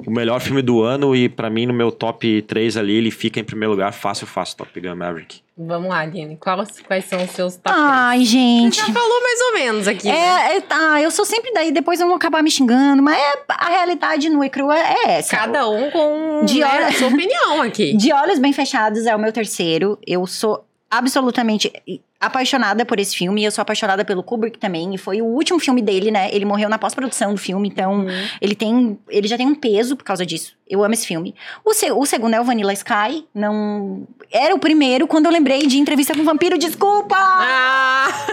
[0.06, 3.40] o melhor filme do ano e pra mim no meu top 3 ali, ele fica
[3.40, 5.42] em primeiro lugar, fácil, fácil, Top Gun Maverick.
[5.58, 6.38] Vamos lá, Aline.
[6.38, 8.30] Quais, quais são os seus top Ai, três?
[8.30, 8.76] gente.
[8.80, 10.08] Você já falou mais ou menos aqui.
[10.08, 10.14] né?
[10.54, 13.44] É, é, tá, eu sou sempre daí, depois eu vou acabar me xingando, mas é-
[13.50, 15.38] a realidade nua e crua é essa.
[15.38, 17.94] Cada um com De né, hora- a sua opinião aqui.
[17.98, 20.00] De Olhos Bem Fechados é o meu terceiro.
[20.08, 21.72] Eu sou absolutamente
[22.20, 23.44] apaixonada por esse filme.
[23.44, 24.94] Eu sou apaixonada pelo Kubrick também.
[24.94, 26.30] E foi o último filme dele, né?
[26.32, 28.28] Ele morreu na pós-produção do filme, então Uhum.
[28.42, 29.00] ele tem.
[29.10, 30.54] Ele já tem um peso por causa disso.
[30.70, 31.34] Eu amo esse filme.
[31.66, 33.26] O, se- o segundo é o Vanilla Sky.
[33.34, 34.06] Não.
[34.32, 36.58] Era o primeiro quando eu lembrei de entrevista com o vampiro.
[36.58, 37.16] Desculpa!
[37.18, 38.28] Ah,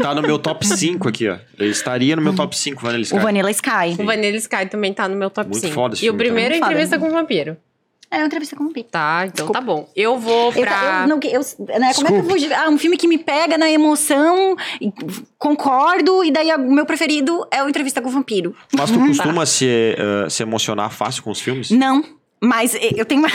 [0.00, 1.36] Tá no meu top 5 aqui, ó.
[1.58, 3.16] Ele estaria no meu top 5, Vanilla Sky.
[3.16, 3.96] o Vanilla Sky.
[3.98, 5.74] o Vanilla Sky também tá no meu top Muito 5.
[5.74, 7.10] foda esse e o primeiro é entrevista Foda.
[7.10, 7.56] com o vampiro.
[8.12, 8.88] É uma entrevista com o vampiro.
[8.90, 9.60] Tá, então Desculpa.
[9.60, 9.88] tá bom.
[9.94, 11.02] Eu vou Eu, pra.
[11.02, 11.40] eu não, eu,
[11.78, 12.36] né, como é que eu vou.
[12.56, 14.92] Ah, um filme que me pega na emoção, e
[15.38, 18.54] concordo, e daí o meu preferido é o Entrevista com o Vampiro.
[18.76, 21.70] Mas tu costuma se, eh, se emocionar fácil com os filmes?
[21.70, 22.04] Não,
[22.42, 23.30] mas eu tenho uma.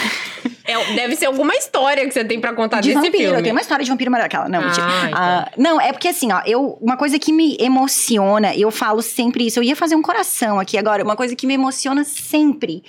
[0.67, 3.37] É, deve ser alguma história que você tem pra contar de desse vampiro, filme.
[3.37, 4.49] eu tenho uma história de vampiro maravilhosa.
[4.49, 4.87] Não, Ah, mentira.
[5.07, 5.13] então.
[5.21, 9.45] Ah, não, é porque assim, ó, eu, uma coisa que me emociona, eu falo sempre
[9.45, 12.83] isso, eu ia fazer um coração aqui agora, uma coisa que me emociona sempre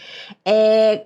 [0.45, 1.03] é,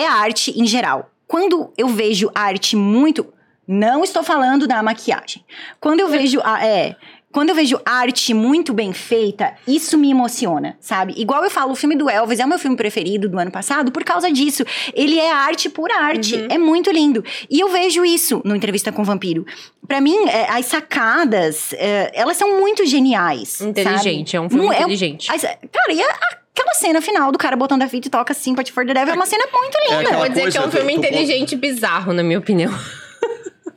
[0.00, 1.10] é a arte em geral.
[1.26, 3.26] Quando eu vejo arte muito.
[3.72, 5.44] Não estou falando da maquiagem.
[5.78, 6.40] Quando eu vejo.
[6.42, 6.96] a- é.
[7.32, 11.14] Quando eu vejo arte muito bem feita, isso me emociona, sabe?
[11.16, 13.92] Igual eu falo, o filme do Elvis é o meu filme preferido do ano passado
[13.92, 14.64] por causa disso.
[14.92, 16.34] Ele é arte por arte.
[16.34, 16.48] Uhum.
[16.50, 17.22] É muito lindo.
[17.48, 19.46] E eu vejo isso no Entrevista com o Vampiro.
[19.86, 23.60] Pra mim, é, as sacadas, é, elas são muito geniais.
[23.60, 24.36] Inteligente, sabe?
[24.36, 25.30] é um filme Mu- inteligente.
[25.30, 26.18] as- cara, e a-
[26.54, 29.16] aquela cena final do cara botando a fita e toca Sympathy for the Devil é
[29.16, 29.94] uma cena muito É linda.
[29.94, 32.22] Eu aquela vou dizer coisa, que é um tu- filme tu- inteligente e bizarro, na
[32.22, 32.72] minha opinião.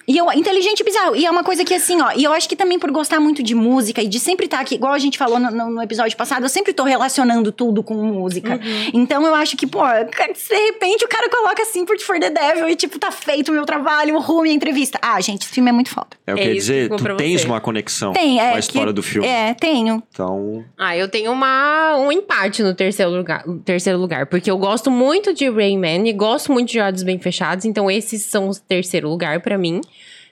[0.08, 1.16] E eu, inteligente e bizarro.
[1.16, 3.42] E é uma coisa que, assim, ó, e eu acho que também por gostar muito
[3.42, 6.44] de música e de sempre estar aqui, igual a gente falou no, no- episódio passado,
[6.44, 8.56] eu sempre tô relacionando tudo com música.
[8.56, 8.90] Uhum.
[8.94, 12.76] Então eu acho que, pô, de repente o cara coloca Sympathy for the Devil e,
[12.76, 15.00] tipo, tá feito o meu trabalho, o rumo e a entrevista.
[15.02, 16.08] Ah, gente, esse filme é muito foda.
[16.28, 17.48] É o É que eu ia isso que dizer, ficou tu tens você.
[17.48, 18.50] uma conexão Tem, é.
[18.52, 19.28] com a história que- do filme.
[19.28, 20.04] É, tenho.
[20.12, 24.92] Então, Ah, eu tenho uma, um empate no terceiro lugar, terceiro lugar, porque eu gosto
[24.92, 29.08] muito de Rayman e gosto muito de Olhos Bem Fechados, então esses são os terceiro
[29.10, 29.80] lugar pra mim.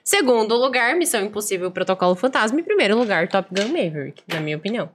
[0.04, 2.58] Segundo lugar, Missão Impossível Protocolo Fantasma.
[2.58, 4.88] E primeiro lugar, Top Gun Maverick, na minha opinião.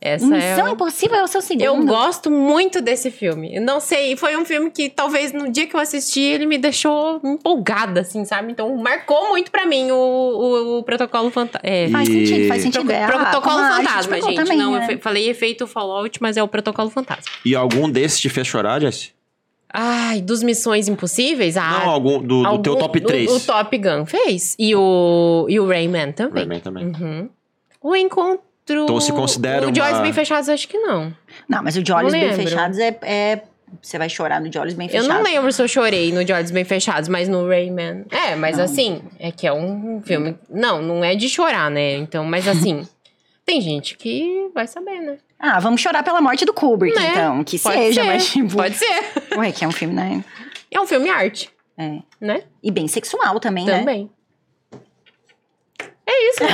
[0.00, 0.28] Essa é.
[0.52, 1.64] Missão o- Impossível é o seu segundo.
[1.64, 3.56] Eu gosto muito desse filme.
[3.56, 6.56] Eu Não sei, foi um filme que talvez no dia que eu assisti ele me
[6.56, 8.52] deixou empolgada, assim, sabe?
[8.52, 11.60] Então marcou muito pra mim o, o, o Protocolo Fantasma.
[11.68, 12.84] É, Faz E- sentido, faz sentido.
[12.84, 14.34] Pro- É, ah, Protocolo como a arte Fantasma, gente.
[14.36, 14.86] também, não, né?
[14.88, 17.24] eu falei efeito Fallout, mas é o Protocolo Fantasma.
[17.44, 19.12] e algum desses te fez chorar, Jess?
[19.72, 21.56] Ai, dos Missões Impossíveis?
[21.56, 23.30] Ah, Não, algum do, do algum- teu top 3.
[23.30, 24.56] O, o Top Gun fez.
[24.58, 26.42] E o, e o Rayman também.
[26.44, 26.86] Rayman também.
[26.86, 27.28] Uhum.
[27.82, 28.42] O encontro.
[28.70, 31.12] Então se considera O de Olhos uma- Bem Fechados, acho que não.
[31.48, 33.42] Não, mas o de olhos bem fechados é, é-
[33.82, 35.08] Você vai chorar no de olhos bem Eu fechados.
[35.14, 38.04] não lembro se eu chorei no De Olhos Bem Fechados, mas no Rayman.
[38.10, 38.64] É, mas Não.
[38.64, 40.34] assim, é que é um filme.
[40.50, 41.94] Não, não é de chorar, né?
[41.96, 42.86] Então, mas assim.
[43.44, 45.16] tem gente que vai saber, né?
[45.38, 47.10] Ah, vamos chorar pela morte do Kubrick, Né?
[47.12, 47.44] então.
[47.44, 48.54] Que Pode seja, ser, mas tipo.
[48.56, 49.04] Pode ser.
[49.36, 50.24] Ué, que é um filme, né?
[50.70, 51.98] É um filme arte, É.
[52.20, 52.42] né?
[52.62, 53.78] E bem sexual também, né?
[53.78, 54.10] Também.
[56.10, 56.52] É isso, gente.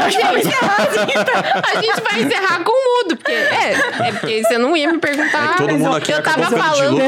[1.76, 4.98] A gente vai encerrar com o mudo, porque é, é porque você não ia me
[4.98, 5.44] perguntar.
[5.44, 6.98] É que todo mas mundo eu- aqui eu acabou tava falando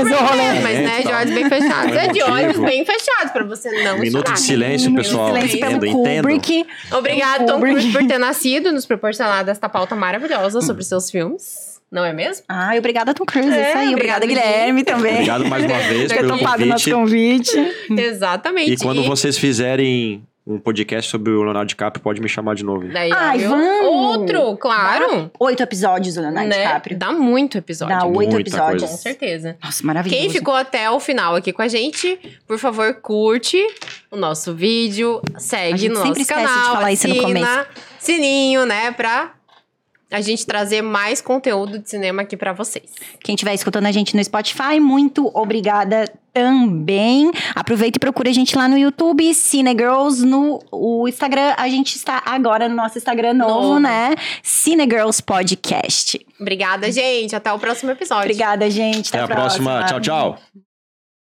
[0.63, 1.97] mas É, né, de olhos bem fechados.
[1.97, 4.35] É É de olhos bem fechados, pra você não Minuto chorar.
[4.35, 5.29] de silêncio, Minuto de pessoal.
[5.35, 6.23] Silêncio pelo Entendo, entendo.
[6.23, 6.67] Kubrick.
[6.93, 11.75] Obrigado, Tom Cruise, por ter nascido, nos proporcionado esta pauta maravilhosa sobre seus filmes.
[11.91, 12.45] Não é mesmo?
[12.49, 13.49] Ai, obrigada, Tom Cruise.
[13.49, 13.89] É, isso aí.
[13.93, 15.13] obrigada, Obrigada, Guilherme, também.
[15.15, 17.53] Obrigado mais uma vez pelo topado o nosso convite.
[17.55, 18.03] convite.
[18.03, 18.73] Exatamente.
[18.73, 22.87] E quando vocês fizerem um podcast sobre o Leonardo DiCaprio, pode me chamar de novo.
[22.89, 23.51] Daí, Ai, viu?
[23.51, 23.87] vamos!
[23.87, 25.29] Outro, claro.
[25.41, 26.59] Oito episódios do Leonardo Né?
[26.67, 26.97] DiCaprio.
[26.97, 27.97] Dá muito episódio.
[27.99, 28.83] Dá oito Muita episódios.
[28.83, 28.87] coisa.
[28.87, 29.57] Com certeza.
[29.63, 30.21] Nossa, maravilhoso.
[30.23, 32.17] Quem ficou até o final aqui com a gente,
[32.47, 33.59] por favor, curte
[34.11, 37.67] o nosso vídeo, segue no nosso esquece de canal, falar isso no assina, começo.
[37.99, 39.33] sininho, né, pra
[40.13, 42.85] a gente trazer mais conteúdo de cinema aqui pra vocês.
[43.25, 46.05] Quem estiver escutando a gente no Spotify, muito obrigada
[46.37, 47.32] também.
[47.55, 51.55] Aproveita e procura a gente lá no YouTube, Cinegirls, no o Instagram.
[51.57, 53.80] A gente está agora no nosso Instagram novo, Novo.
[53.80, 54.14] né?
[54.43, 56.20] Cinegirls Podcast.
[56.39, 57.34] Obrigada, gente.
[57.34, 58.24] Até o próximo episódio.
[58.24, 59.09] Obrigada, gente.
[59.09, 59.84] Até a próxima.
[59.84, 60.66] Tchau, tchau.